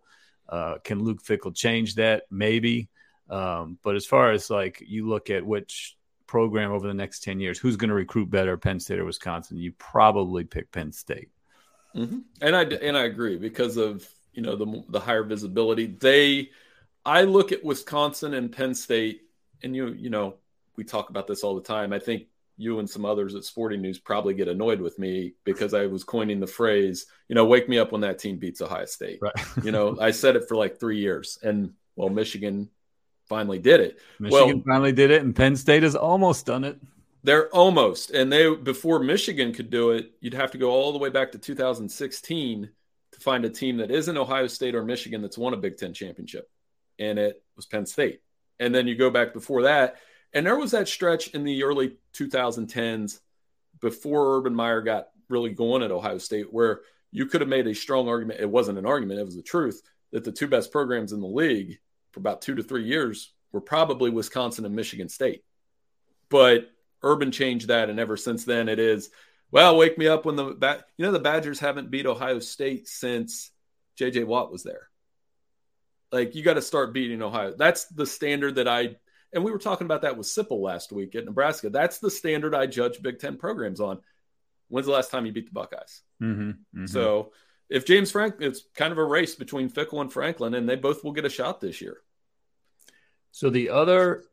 Uh, 0.47 0.77
can 0.83 0.99
Luke 0.99 1.23
Fickell 1.23 1.55
change 1.55 1.95
that? 1.95 2.23
Maybe. 2.29 2.89
Um, 3.29 3.79
but 3.83 3.95
as 3.95 4.05
far 4.05 4.31
as 4.31 4.49
like 4.49 4.81
you 4.85 5.07
look 5.07 5.29
at 5.29 5.45
which 5.45 5.97
program 6.27 6.71
over 6.71 6.87
the 6.87 6.93
next 6.93 7.23
10 7.23 7.39
years, 7.39 7.59
who's 7.59 7.75
going 7.75 7.89
to 7.89 7.95
recruit 7.95 8.29
better, 8.29 8.57
Penn 8.57 8.79
State 8.79 8.99
or 8.99 9.05
Wisconsin, 9.05 9.57
you 9.57 9.71
probably 9.73 10.43
pick 10.43 10.71
Penn 10.71 10.91
State. 10.91 11.29
Mm-hmm. 11.95 12.19
And 12.41 12.55
I, 12.55 12.63
and 12.63 12.97
I 12.97 13.03
agree 13.03 13.37
because 13.37 13.77
of, 13.77 14.07
you 14.35 14.41
know, 14.41 14.55
the, 14.55 14.83
the 14.89 14.99
higher 14.99 15.23
visibility 15.23 15.87
they, 15.87 16.49
I 17.05 17.23
look 17.23 17.51
at 17.51 17.63
Wisconsin 17.63 18.33
and 18.33 18.51
Penn 18.51 18.75
State 18.75 19.21
and 19.63 19.75
you, 19.75 19.87
you 19.87 20.09
know, 20.09 20.35
we 20.75 20.83
talk 20.83 21.09
about 21.09 21.27
this 21.27 21.43
all 21.43 21.55
the 21.55 21.61
time. 21.61 21.93
I 21.93 21.99
think 21.99 22.27
you 22.57 22.79
and 22.79 22.89
some 22.89 23.05
others 23.05 23.35
at 23.35 23.43
Sporting 23.43 23.81
News 23.81 23.99
probably 23.99 24.33
get 24.33 24.47
annoyed 24.47 24.79
with 24.79 24.97
me 24.97 25.33
because 25.43 25.73
I 25.73 25.87
was 25.87 26.03
coining 26.03 26.39
the 26.39 26.47
phrase, 26.47 27.05
you 27.27 27.35
know, 27.35 27.45
wake 27.45 27.67
me 27.67 27.77
up 27.77 27.91
when 27.91 28.01
that 28.01 28.19
team 28.19 28.37
beats 28.37 28.61
Ohio 28.61 28.85
State. 28.85 29.19
Right. 29.21 29.33
you 29.63 29.71
know, 29.71 29.97
I 29.99 30.11
said 30.11 30.35
it 30.35 30.47
for 30.47 30.55
like 30.55 30.79
three 30.79 30.99
years, 30.99 31.37
and 31.43 31.73
well, 31.95 32.09
Michigan 32.09 32.69
finally 33.27 33.59
did 33.59 33.81
it. 33.81 33.99
Michigan 34.19 34.47
well, 34.47 34.63
finally 34.65 34.93
did 34.93 35.11
it, 35.11 35.21
and 35.21 35.35
Penn 35.35 35.55
State 35.55 35.83
has 35.83 35.95
almost 35.95 36.45
done 36.45 36.63
it. 36.63 36.79
They're 37.23 37.49
almost, 37.49 38.11
and 38.11 38.31
they 38.31 38.53
before 38.55 38.99
Michigan 38.99 39.51
could 39.51 39.69
do 39.69 39.91
it, 39.91 40.11
you'd 40.21 40.35
have 40.35 40.51
to 40.51 40.57
go 40.57 40.69
all 40.71 40.91
the 40.91 40.99
way 40.99 41.09
back 41.09 41.31
to 41.31 41.39
2016 41.39 42.69
to 43.15 43.21
find 43.21 43.45
a 43.45 43.49
team 43.49 43.77
that 43.77 43.91
isn't 43.91 44.17
Ohio 44.17 44.47
State 44.47 44.75
or 44.75 44.83
Michigan 44.83 45.21
that's 45.21 45.37
won 45.37 45.53
a 45.53 45.57
Big 45.57 45.77
Ten 45.77 45.93
championship, 45.93 46.49
and 46.99 47.17
it 47.17 47.41
was 47.55 47.65
Penn 47.65 47.85
State. 47.85 48.21
And 48.59 48.75
then 48.75 48.87
you 48.87 48.95
go 48.95 49.09
back 49.09 49.33
before 49.33 49.63
that, 49.63 49.95
and 50.33 50.45
there 50.45 50.57
was 50.57 50.71
that 50.71 50.89
stretch 50.89 51.29
in 51.29 51.43
the 51.43 51.63
early 51.63 51.97
2010s 52.13 53.19
before 53.79 54.37
Urban 54.37 54.53
Meyer 54.53 54.81
got 54.81 55.07
really 55.29 55.49
going 55.49 55.81
at 55.81 55.91
Ohio 55.91 56.17
State 56.17 56.53
where 56.53 56.81
you 57.11 57.25
could 57.25 57.41
have 57.41 57.49
made 57.49 57.67
a 57.67 57.73
strong 57.73 58.09
argument. 58.09 58.41
It 58.41 58.49
wasn't 58.49 58.77
an 58.77 58.85
argument, 58.85 59.19
it 59.19 59.25
was 59.25 59.37
the 59.37 59.41
truth 59.41 59.81
that 60.11 60.23
the 60.23 60.31
two 60.31 60.47
best 60.47 60.71
programs 60.71 61.13
in 61.13 61.21
the 61.21 61.27
league 61.27 61.79
for 62.11 62.19
about 62.19 62.41
two 62.41 62.55
to 62.55 62.63
three 62.63 62.83
years 62.83 63.33
were 63.51 63.61
probably 63.61 64.09
Wisconsin 64.09 64.65
and 64.65 64.75
Michigan 64.75 65.07
State. 65.07 65.43
But 66.29 66.69
Urban 67.01 67.31
changed 67.31 67.69
that, 67.69 67.89
and 67.89 67.99
ever 67.99 68.17
since 68.17 68.43
then, 68.43 68.67
it 68.67 68.79
is 68.79 69.09
well, 69.55 69.77
wake 69.77 69.97
me 69.97 70.09
up 70.09 70.25
when 70.25 70.35
the 70.35 70.83
you 70.97 71.05
know 71.05 71.13
the 71.13 71.19
Badgers 71.19 71.61
haven't 71.61 71.89
beat 71.89 72.05
Ohio 72.05 72.39
State 72.39 72.89
since 72.89 73.51
J.J. 73.95 74.25
Watt 74.25 74.51
was 74.51 74.63
there. 74.63 74.89
Like 76.11 76.35
you 76.35 76.43
got 76.43 76.55
to 76.55 76.61
start 76.61 76.93
beating 76.93 77.21
Ohio. 77.21 77.53
That's 77.57 77.85
the 77.85 78.05
standard 78.05 78.55
that 78.55 78.67
I 78.67 78.97
and 79.31 79.45
we 79.45 79.53
were 79.53 79.57
talking 79.57 79.85
about 79.85 80.01
that 80.01 80.17
with 80.17 80.27
Sipple 80.27 80.59
last 80.59 80.91
week 80.91 81.15
at 81.15 81.23
Nebraska. 81.23 81.69
That's 81.69 81.99
the 81.99 82.11
standard 82.11 82.53
I 82.53 82.65
judge 82.65 83.01
Big 83.01 83.19
Ten 83.19 83.37
programs 83.37 83.79
on. 83.79 84.01
When's 84.67 84.87
the 84.87 84.91
last 84.91 85.09
time 85.09 85.25
you 85.25 85.31
beat 85.31 85.45
the 85.45 85.53
Buckeyes? 85.53 86.01
Mm-hmm, 86.21 86.49
mm-hmm. 86.49 86.85
So 86.87 87.31
if 87.69 87.85
James 87.85 88.11
Frank, 88.11 88.35
it's 88.41 88.63
kind 88.75 88.91
of 88.91 88.97
a 88.97 89.05
race 89.05 89.35
between 89.35 89.69
Fickell 89.69 90.01
and 90.01 90.11
Franklin, 90.11 90.53
and 90.53 90.67
they 90.67 90.75
both 90.75 91.01
will 91.01 91.13
get 91.13 91.23
a 91.23 91.29
shot 91.29 91.61
this 91.61 91.79
year. 91.79 92.01
So 93.31 93.49
the 93.49 93.69
other 93.69 94.25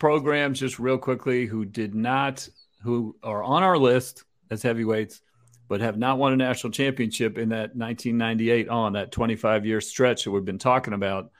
programs, 0.00 0.58
just 0.58 0.80
real 0.80 0.98
quickly, 0.98 1.46
who 1.46 1.64
did 1.64 1.94
not, 1.94 2.48
who 2.82 3.14
are 3.22 3.44
on 3.44 3.62
our 3.62 3.78
list 3.78 4.24
as 4.50 4.62
heavyweights, 4.62 5.20
but 5.68 5.80
have 5.80 5.98
not 5.98 6.18
won 6.18 6.32
a 6.32 6.36
national 6.36 6.72
championship 6.72 7.38
in 7.38 7.50
that 7.50 7.76
1998 7.76 8.68
on 8.68 8.92
that 8.94 9.12
25 9.12 9.66
year 9.66 9.80
stretch 9.80 10.24
that 10.24 10.30
we've 10.30 10.44
been 10.44 10.58
talking 10.58 10.94
about. 10.94 11.30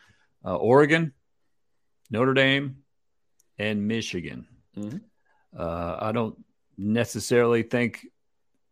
Uh, 0.44 0.56
Oregon, 0.56 1.12
Notre 2.10 2.34
Dame, 2.34 2.76
and 3.58 3.86
Michigan. 3.86 4.46
Mm-hmm. 4.76 4.98
Uh, 5.56 5.96
I 6.00 6.12
don't 6.12 6.36
necessarily 6.76 7.62
think 7.62 8.06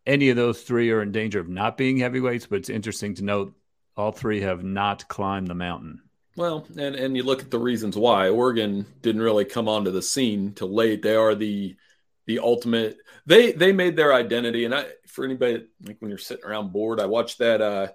any 0.05 0.29
of 0.29 0.35
those 0.35 0.61
three 0.61 0.91
are 0.91 1.01
in 1.01 1.11
danger 1.11 1.39
of 1.39 1.49
not 1.49 1.77
being 1.77 1.97
heavyweights, 1.97 2.45
but 2.47 2.57
it's 2.57 2.69
interesting 2.69 3.15
to 3.15 3.23
note 3.23 3.53
all 3.97 4.11
three 4.11 4.41
have 4.41 4.63
not 4.63 5.07
climbed 5.07 5.47
the 5.47 5.55
mountain. 5.55 6.01
Well, 6.35 6.67
and 6.77 6.95
and 6.95 7.15
you 7.15 7.23
look 7.23 7.41
at 7.41 7.49
the 7.49 7.59
reasons 7.59 7.95
why 7.95 8.27
Oregon 8.29 8.85
didn't 9.01 9.21
really 9.21 9.45
come 9.45 9.69
onto 9.69 9.91
the 9.91 10.01
scene 10.01 10.53
till 10.53 10.73
late. 10.73 11.01
They 11.01 11.15
are 11.15 11.33
the 11.33 11.77
the 12.25 12.39
ultimate. 12.39 12.97
They 13.25 13.51
they 13.51 13.71
made 13.71 13.95
their 13.95 14.13
identity, 14.13 14.65
and 14.65 14.73
I 14.73 14.85
for 15.07 15.25
anybody 15.25 15.65
like 15.83 15.97
when 15.99 16.09
you're 16.09 16.17
sitting 16.17 16.45
around 16.45 16.71
bored, 16.71 16.99
I 16.99 17.05
watched 17.05 17.39
that 17.39 17.61
uh, 17.61 17.87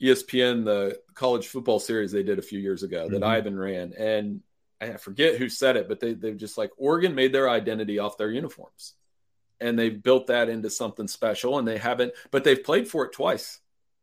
ESPN 0.00 0.64
the 0.64 0.98
college 1.14 1.48
football 1.48 1.80
series 1.80 2.12
they 2.12 2.22
did 2.22 2.38
a 2.38 2.42
few 2.42 2.58
years 2.58 2.82
ago 2.82 3.08
that 3.08 3.20
mm-hmm. 3.20 3.24
Ivan 3.24 3.58
ran, 3.58 3.92
and 3.94 4.40
I 4.80 4.96
forget 4.96 5.36
who 5.36 5.48
said 5.48 5.76
it, 5.76 5.88
but 5.88 6.00
they 6.00 6.14
they 6.14 6.32
just 6.32 6.58
like 6.58 6.70
Oregon 6.76 7.14
made 7.14 7.32
their 7.32 7.48
identity 7.48 7.98
off 7.98 8.18
their 8.18 8.30
uniforms, 8.30 8.94
and 9.60 9.78
they've 9.78 10.02
built 10.02 10.28
that 10.28 10.48
into 10.48 10.70
something 10.70 11.08
special. 11.08 11.58
And 11.58 11.66
they 11.66 11.78
haven't, 11.78 12.12
but 12.30 12.44
they've 12.44 12.62
played 12.62 12.88
for 12.88 13.04
it 13.04 13.12
twice. 13.12 13.60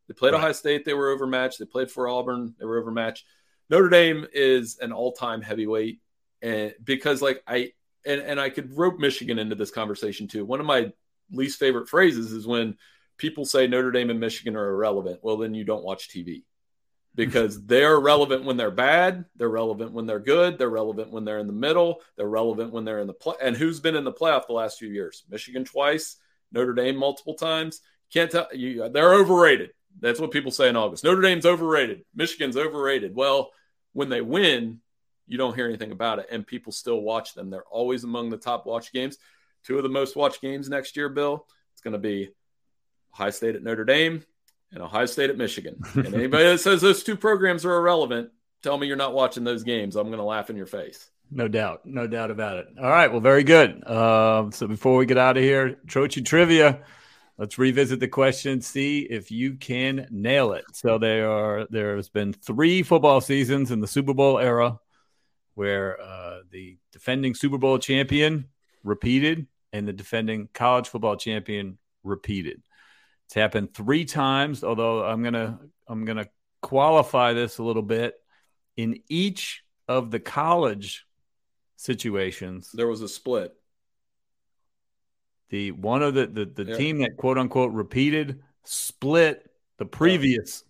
They 0.07 0.13
played 0.13 0.33
right. 0.33 0.39
Ohio 0.39 0.51
State, 0.51 0.83
they 0.83 0.93
were 0.93 1.09
overmatched. 1.09 1.59
They 1.59 1.65
played 1.65 1.91
for 1.91 2.07
Auburn, 2.07 2.55
they 2.59 2.65
were 2.65 2.79
overmatched. 2.79 3.25
Notre 3.69 3.89
Dame 3.89 4.27
is 4.33 4.77
an 4.79 4.91
all-time 4.91 5.41
heavyweight, 5.41 6.01
and 6.41 6.73
because 6.83 7.21
like 7.21 7.41
I 7.47 7.71
and 8.05 8.21
and 8.21 8.39
I 8.39 8.49
could 8.49 8.77
rope 8.77 8.99
Michigan 8.99 9.39
into 9.39 9.55
this 9.55 9.71
conversation 9.71 10.27
too. 10.27 10.45
One 10.45 10.59
of 10.59 10.65
my 10.65 10.91
least 11.31 11.59
favorite 11.59 11.89
phrases 11.89 12.31
is 12.31 12.45
when 12.45 12.77
people 13.17 13.45
say 13.45 13.67
Notre 13.67 13.91
Dame 13.91 14.09
and 14.09 14.19
Michigan 14.19 14.55
are 14.55 14.69
irrelevant. 14.69 15.19
Well, 15.21 15.37
then 15.37 15.53
you 15.53 15.63
don't 15.63 15.83
watch 15.83 16.09
TV 16.09 16.43
because 17.15 17.65
they're 17.65 17.99
relevant 17.99 18.43
when 18.43 18.57
they're 18.57 18.71
bad, 18.71 19.25
they're 19.35 19.49
relevant 19.49 19.91
when 19.91 20.05
they're 20.05 20.19
good, 20.19 20.57
they're 20.57 20.69
relevant 20.69 21.11
when 21.11 21.25
they're 21.25 21.39
in 21.39 21.47
the 21.47 21.53
middle, 21.53 22.01
they're 22.17 22.27
relevant 22.27 22.71
when 22.71 22.85
they're 22.85 22.99
in 22.99 23.07
the 23.07 23.13
play. 23.13 23.35
And 23.41 23.55
who's 23.55 23.79
been 23.79 23.95
in 23.95 24.03
the 24.03 24.11
playoff 24.11 24.47
the 24.47 24.53
last 24.53 24.79
few 24.79 24.89
years? 24.89 25.23
Michigan 25.29 25.65
twice, 25.65 26.17
Notre 26.51 26.73
Dame 26.73 26.95
multiple 26.95 27.35
times. 27.35 27.81
Can't 28.11 28.31
tell 28.31 28.47
you 28.53 28.89
they're 28.89 29.13
overrated. 29.13 29.71
That's 29.99 30.19
what 30.19 30.31
people 30.31 30.51
say 30.51 30.69
in 30.69 30.75
August. 30.75 31.03
Notre 31.03 31.21
Dame's 31.21 31.45
overrated. 31.45 32.03
Michigan's 32.15 32.57
overrated. 32.57 33.15
Well, 33.15 33.51
when 33.93 34.09
they 34.09 34.21
win, 34.21 34.79
you 35.27 35.37
don't 35.37 35.55
hear 35.55 35.67
anything 35.67 35.91
about 35.91 36.19
it, 36.19 36.27
and 36.31 36.45
people 36.45 36.71
still 36.71 37.01
watch 37.01 37.33
them. 37.33 37.49
They're 37.49 37.63
always 37.63 38.03
among 38.03 38.29
the 38.29 38.37
top 38.37 38.65
watch 38.65 38.91
games. 38.91 39.17
Two 39.63 39.77
of 39.77 39.83
the 39.83 39.89
most 39.89 40.15
watched 40.15 40.41
games 40.41 40.69
next 40.69 40.97
year, 40.97 41.09
Bill. 41.09 41.45
It's 41.73 41.81
going 41.81 41.93
to 41.93 41.99
be 41.99 42.29
Ohio 43.13 43.29
State 43.29 43.55
at 43.55 43.63
Notre 43.63 43.85
Dame 43.85 44.23
and 44.71 44.83
Ohio 44.83 45.05
State 45.05 45.29
at 45.29 45.37
Michigan. 45.37 45.79
And 45.95 46.13
anybody 46.13 46.45
that 46.45 46.59
says 46.59 46.81
those 46.81 47.03
two 47.03 47.15
programs 47.15 47.65
are 47.65 47.75
irrelevant, 47.75 48.31
tell 48.61 48.77
me 48.77 48.87
you're 48.87 48.95
not 48.95 49.13
watching 49.13 49.43
those 49.43 49.63
games. 49.63 49.95
I'm 49.95 50.07
going 50.07 50.17
to 50.17 50.23
laugh 50.23 50.49
in 50.49 50.55
your 50.57 50.65
face. 50.65 51.09
No 51.31 51.47
doubt. 51.47 51.85
No 51.85 52.05
doubt 52.05 52.31
about 52.31 52.57
it. 52.57 52.67
All 52.77 52.89
right. 52.89 53.11
Well, 53.11 53.21
very 53.21 53.43
good. 53.43 53.83
Uh, 53.85 54.51
so 54.51 54.67
before 54.67 54.97
we 54.97 55.05
get 55.05 55.17
out 55.17 55.37
of 55.37 55.43
here, 55.43 55.77
Trocchi 55.87 56.23
Trivia, 56.23 56.83
let's 57.37 57.57
revisit 57.57 57.99
the 57.99 58.07
question, 58.07 58.61
see 58.61 58.99
if 58.99 59.31
you 59.31 59.55
can 59.55 60.07
nail 60.11 60.53
it. 60.53 60.65
So 60.73 60.97
there 60.97 61.31
are 61.31 61.65
there's 61.69 62.09
been 62.09 62.33
three 62.33 62.83
football 62.83 63.21
seasons 63.21 63.71
in 63.71 63.79
the 63.79 63.87
Super 63.87 64.13
Bowl 64.13 64.37
era 64.37 64.79
where 65.55 66.01
uh, 66.01 66.39
the 66.51 66.77
defending 66.91 67.35
Super 67.35 67.57
Bowl 67.57 67.77
champion 67.77 68.47
repeated 68.83 69.47
and 69.71 69.87
the 69.87 69.93
defending 69.93 70.49
college 70.53 70.87
football 70.87 71.15
champion 71.15 71.77
repeated. 72.03 72.61
It's 73.25 73.33
happened 73.33 73.73
three 73.73 74.05
times, 74.05 74.63
although 74.63 75.03
I'm 75.03 75.23
gonna 75.23 75.59
I'm 75.87 76.05
gonna 76.05 76.27
qualify 76.61 77.33
this 77.33 77.57
a 77.57 77.63
little 77.63 77.81
bit. 77.81 78.15
In 78.77 79.01
each 79.09 79.63
of 79.87 80.11
the 80.11 80.19
college 80.19 81.05
situations, 81.75 82.71
there 82.73 82.87
was 82.87 83.01
a 83.01 83.07
split. 83.07 83.53
The 85.49 85.71
one 85.71 86.03
of 86.03 86.13
the 86.13 86.27
the, 86.27 86.45
the 86.45 86.71
yeah. 86.71 86.77
team 86.77 86.99
that 86.99 87.17
quote 87.17 87.37
unquote 87.37 87.71
repeated 87.71 88.41
split 88.63 89.49
the 89.77 89.85
previous. 89.85 90.63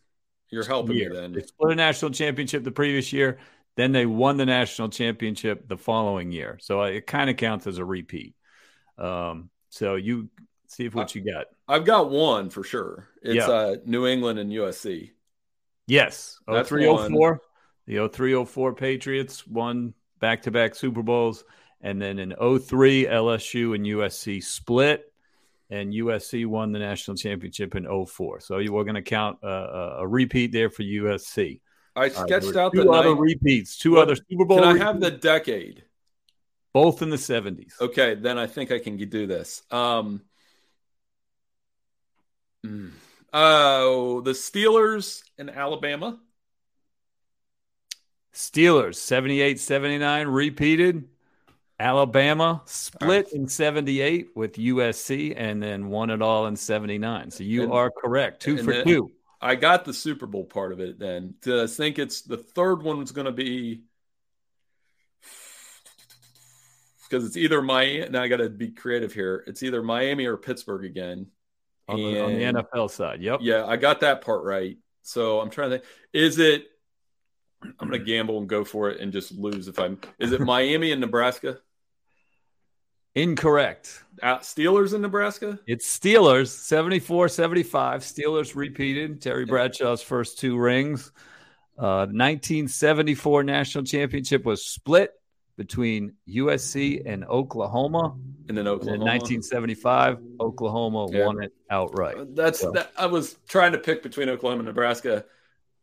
You're 0.50 0.66
helping 0.66 0.96
year. 0.96 1.10
me 1.10 1.16
then. 1.16 1.32
They 1.32 1.42
split 1.42 1.72
a 1.72 1.76
national 1.76 2.12
championship 2.12 2.64
the 2.64 2.72
previous 2.72 3.12
year. 3.12 3.40
Then 3.76 3.92
they 3.92 4.06
won 4.06 4.38
the 4.38 4.46
national 4.46 4.90
championship 4.90 5.68
the 5.68 5.78
following 5.78 6.32
year. 6.32 6.60
So 6.62 6.84
it 6.84 7.08
kind 7.08 7.30
of 7.30 7.38
counts 7.38 7.66
as 7.66 7.80
a 7.80 7.86
repeat. 7.86 8.36
Um, 8.98 9.50
so 9.70 9.96
you 9.96 10.30
see 10.68 10.86
if 10.86 10.94
what 10.94 11.16
you 11.16 11.24
got. 11.24 11.46
I've 11.68 11.86
got 11.86 12.10
one 12.10 12.50
for 12.50 12.64
sure. 12.64 13.08
It's 13.22 13.48
yeah. 13.48 13.52
uh, 13.52 13.76
New 13.86 14.06
England 14.06 14.40
and 14.40 14.52
USC. 14.52 15.12
Yes. 15.88 16.40
0304. 16.48 17.42
The 17.88 18.08
0304 18.08 18.76
Patriots 18.76 19.46
won 19.48 19.94
back 20.20 20.44
to 20.44 20.52
back 20.52 20.76
Super 20.76 21.04
Bowls. 21.04 21.44
And 21.82 22.02
then 22.02 22.20
in 22.20 22.32
03, 22.32 23.06
LSU 23.06 23.76
and 23.76 23.86
USC 23.86 24.42
split, 24.42 25.04
and 25.70 25.92
USC 25.92 26.46
won 26.46 26.72
the 26.72 26.80
national 26.80 27.18
championship 27.18 27.76
in 27.76 27.86
04. 28.06 28.40
So 28.40 28.60
you 28.60 28.72
were 28.72 28.86
going 28.86 28.96
to 28.96 29.02
count 29.02 29.40
uh, 29.44 29.98
a 29.98 30.08
repeat 30.08 30.54
there 30.54 30.70
for 30.70 30.84
USC. 30.84 31.60
I 31.96 32.10
sketched 32.10 32.48
right, 32.48 32.56
out 32.56 32.74
two 32.74 32.84
the 32.84 32.90
other 32.90 33.16
repeats, 33.16 33.78
two 33.78 34.00
other 34.00 34.16
Super 34.16 34.46
Bowl. 34.46 34.60
Can 34.60 34.68
I 34.68 34.78
have 34.78 35.00
the 35.00 35.12
decade? 35.12 35.84
Both 36.74 37.04
in 37.04 37.12
the 37.12 37.18
70s. 37.18 37.80
Okay, 37.80 38.16
then 38.16 38.40
I 38.40 38.48
think 38.48 38.72
I 38.72 38.80
can 38.80 38.98
do 38.98 39.28
this. 39.28 39.62
Um, 39.70 40.22
mm, 42.66 42.90
oh, 43.32 44.22
the 44.22 44.32
Steelers 44.32 45.22
in 45.38 45.50
Alabama. 45.50 46.20
Steelers 48.34 48.96
78 48.96 49.60
79 49.60 50.28
repeated. 50.28 51.08
Alabama 51.80 52.62
split 52.66 53.26
right. 53.26 53.34
in 53.34 53.48
78 53.48 54.30
with 54.36 54.54
USC 54.54 55.34
and 55.36 55.62
then 55.62 55.90
won 55.90 56.10
it 56.10 56.22
all 56.22 56.48
in 56.48 56.56
79. 56.56 57.30
So 57.30 57.44
you 57.44 57.64
and, 57.64 57.74
are 57.74 57.92
correct. 57.92 58.42
Two 58.42 58.58
for 58.64 58.74
then, 58.74 58.86
two. 58.86 59.12
I 59.44 59.56
got 59.56 59.84
the 59.84 59.94
Super 59.94 60.26
Bowl 60.26 60.46
part 60.46 60.72
of 60.72 60.80
it 60.80 60.98
then. 60.98 61.36
I 61.46 61.68
think 61.68 62.00
it's 62.00 62.22
the 62.22 62.38
third 62.38 62.82
one 62.82 62.98
was 62.98 63.12
going 63.12 63.26
to 63.26 63.34
be 63.34 63.84
because 67.10 67.28
it's 67.28 67.36
either 67.36 67.62
Miami. 67.62 68.10
Now 68.10 68.24
I 68.24 68.30
got 68.30 68.38
to 68.38 68.50
be 68.50 68.70
creative 68.70 69.14
here. 69.14 69.44
It's 69.46 69.62
either 69.62 69.84
Miami 69.84 70.26
or 70.26 70.38
Pittsburgh 70.38 70.86
again. 70.86 71.28
On 71.90 71.98
the, 71.98 72.24
on 72.24 72.34
the, 72.34 72.64
NFL 72.64 72.90
side. 72.90 73.22
Yep. 73.22 73.40
Yeah, 73.42 73.66
I 73.66 73.76
got 73.76 74.00
that 74.00 74.22
part 74.22 74.44
right. 74.46 74.78
So 75.02 75.42
I'm 75.42 75.50
trying 75.50 75.72
to 75.72 75.80
think. 75.80 75.90
Is 76.14 76.40
it? 76.40 76.68
I'm 77.62 77.90
going 77.90 77.92
to 77.92 78.00
gamble 78.00 78.38
and 78.38 78.48
go 78.48 78.64
for 78.64 78.90
it 78.90 79.02
and 79.02 79.12
just 79.12 79.34
lose 79.34 79.68
if 79.68 79.78
I'm. 79.78 80.00
Is 80.18 80.32
it 80.32 80.40
Miami 80.40 80.94
and 80.94 81.02
Nebraska? 81.02 81.58
Incorrect. 83.16 84.04
Uh, 84.22 84.40
Steelers 84.40 84.94
in 84.94 85.02
Nebraska? 85.02 85.60
It's 85.68 85.86
Steelers, 86.00 86.48
74 86.48 87.28
75. 87.30 88.02
Steelers 88.02 88.56
repeated 88.56 89.22
Terry 89.22 89.46
Bradshaw's 89.46 90.02
first 90.02 90.40
two 90.40 90.58
rings. 90.58 91.12
Uh, 91.78 92.06
1974 92.10 93.44
national 93.44 93.84
championship 93.84 94.46
was 94.46 94.66
split 94.66 95.12
between 95.58 96.14
USC 96.28 97.04
and 97.06 97.24
Oklahoma. 97.26 98.16
And 98.50 98.58
then 98.58 98.68
Oklahoma. 98.68 98.96
in 98.96 99.08
1975, 99.08 100.18
Oklahoma 100.40 101.08
Yeah. 101.12 101.26
won 101.28 101.44
it 101.44 101.54
outright. 101.70 102.36
That's 102.36 102.60
So- 102.62 102.72
that, 102.72 102.92
I 102.98 103.06
was 103.06 103.38
trying 103.48 103.74
to 103.74 103.78
pick 103.78 104.02
between 104.02 104.30
Oklahoma 104.30 104.60
and 104.62 104.68
Nebraska 104.68 105.26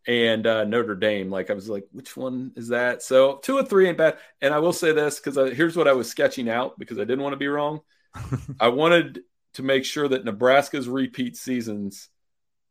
and 0.07 0.46
uh, 0.46 0.64
Notre 0.64 0.94
Dame. 0.94 1.30
Like 1.30 1.51
I 1.51 1.55
was 1.55 1.68
like, 1.68 1.86
which 1.92 2.16
one 2.16 2.53
is 2.57 2.68
that? 2.68 3.03
So 3.03 3.36
two 3.42 3.57
or 3.57 3.64
three 3.64 3.88
ain't 3.88 3.98
bad. 3.98 4.18
And 4.40 4.55
I 4.55 4.59
will 4.59 4.72
say 4.72 4.92
this 4.92 5.20
because 5.20 5.36
here's 5.57 5.76
what 5.76 5.88
I 5.88 5.92
was 5.92 6.09
sketching 6.09 6.48
out 6.48 6.78
because 6.78 6.98
I 6.98 7.05
didn't 7.05 7.22
want 7.22 7.34
to 7.34 7.38
be 7.38 7.48
wrong. 7.48 7.80
I 8.61 8.68
wanted 8.68 9.20
to 9.55 9.62
make 9.62 9.84
sure 9.84 10.09
that 10.09 10.24
Nebraska's 10.24 10.88
repeat 10.88 11.36
seasons 11.36 12.09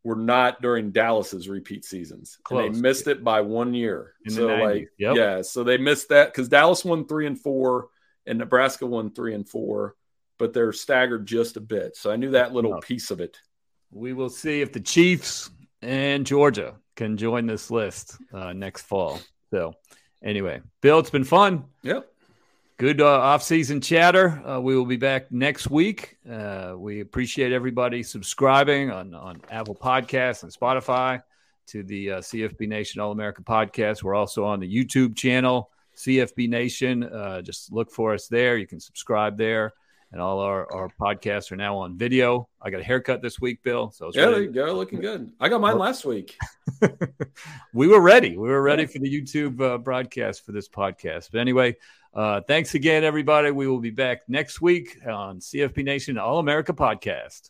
were 0.03 0.15
not 0.15 0.61
during 0.61 0.91
Dallas's 0.91 1.49
repeat 1.49 1.83
seasons. 1.85 2.37
And 2.49 2.75
they 2.75 2.79
missed 2.81 3.07
it 3.07 3.23
by 3.23 3.41
one 3.41 3.73
year. 3.73 4.13
In 4.25 4.31
so 4.31 4.47
like 4.47 4.89
Yep. 4.97 5.15
yeah, 5.15 5.41
so 5.41 5.63
they 5.63 5.77
missed 5.77 6.09
that 6.09 6.31
because 6.31 6.47
Dallas 6.49 6.85
won 6.85 7.05
three 7.05 7.27
and 7.27 7.39
four 7.39 7.89
and 8.25 8.39
Nebraska 8.39 8.85
won 8.85 9.11
three 9.11 9.33
and 9.33 9.47
four, 9.47 9.95
but 10.37 10.53
they're 10.53 10.71
staggered 10.71 11.25
just 11.25 11.57
a 11.57 11.61
bit. 11.61 11.97
So 11.97 12.11
I 12.11 12.15
knew 12.15 12.31
that 12.31 12.53
little 12.53 12.79
piece 12.79 13.11
of 13.11 13.19
it. 13.19 13.37
We 13.91 14.13
will 14.13 14.29
see 14.29 14.61
if 14.61 14.71
the 14.71 14.79
Chiefs 14.79 15.49
and 15.81 16.25
Georgia 16.25 16.75
can 16.95 17.17
join 17.17 17.45
this 17.45 17.71
list 17.71 18.17
uh, 18.33 18.53
next 18.53 18.83
fall. 18.83 19.19
So, 19.51 19.73
anyway, 20.23 20.61
Bill, 20.81 20.99
it's 20.99 21.09
been 21.09 21.23
fun. 21.23 21.65
Yep. 21.83 22.11
Good 22.77 23.01
uh, 23.01 23.19
off-season 23.19 23.81
chatter. 23.81 24.41
Uh, 24.47 24.61
we 24.61 24.75
will 24.75 24.85
be 24.85 24.95
back 24.95 25.31
next 25.31 25.69
week. 25.69 26.17
Uh, 26.29 26.75
we 26.77 27.01
appreciate 27.01 27.51
everybody 27.51 28.03
subscribing 28.03 28.89
on 28.89 29.13
on 29.13 29.41
Apple 29.49 29.75
Podcasts 29.75 30.43
and 30.43 30.53
Spotify 30.53 31.21
to 31.67 31.83
the 31.83 32.11
uh, 32.11 32.17
CFB 32.19 32.67
Nation 32.67 33.01
All 33.01 33.11
America 33.11 33.41
podcast. 33.41 34.01
We're 34.01 34.15
also 34.15 34.45
on 34.45 34.59
the 34.59 34.73
YouTube 34.73 35.17
channel 35.17 35.69
CFB 35.97 36.47
Nation. 36.47 37.03
Uh, 37.03 37.41
just 37.41 37.71
look 37.71 37.91
for 37.91 38.13
us 38.13 38.27
there. 38.27 38.57
You 38.57 38.65
can 38.65 38.79
subscribe 38.79 39.37
there, 39.37 39.73
and 40.11 40.21
all 40.21 40.39
our 40.39 40.71
our 40.73 40.89
podcasts 40.99 41.51
are 41.51 41.55
now 41.55 41.77
on 41.77 41.97
video. 41.97 42.47
I 42.61 42.69
got 42.69 42.81
a 42.81 42.83
haircut 42.83 43.21
this 43.21 43.39
week, 43.39 43.61
Bill. 43.63 43.91
So 43.91 44.11
Yeah, 44.13 44.21
ready- 44.23 44.33
there 44.33 44.41
you 44.43 44.51
go. 44.51 44.73
Looking 44.73 44.99
good. 45.01 45.31
I 45.39 45.49
got 45.49 45.61
mine 45.61 45.77
last 45.77 46.05
week. 46.05 46.37
we 47.73 47.87
were 47.87 48.01
ready. 48.01 48.31
We 48.37 48.47
were 48.49 48.61
ready 48.61 48.85
for 48.85 48.99
the 48.99 49.09
YouTube 49.21 49.61
uh, 49.61 49.77
broadcast 49.77 50.45
for 50.45 50.51
this 50.51 50.67
podcast. 50.67 51.29
But 51.31 51.41
anyway, 51.41 51.75
uh, 52.13 52.41
thanks 52.47 52.73
again, 52.75 53.03
everybody. 53.03 53.51
We 53.51 53.67
will 53.67 53.79
be 53.79 53.91
back 53.91 54.21
next 54.27 54.61
week 54.61 54.97
on 55.07 55.39
CFB 55.39 55.83
Nation 55.83 56.17
All 56.17 56.39
America 56.39 56.73
podcast. 56.73 57.49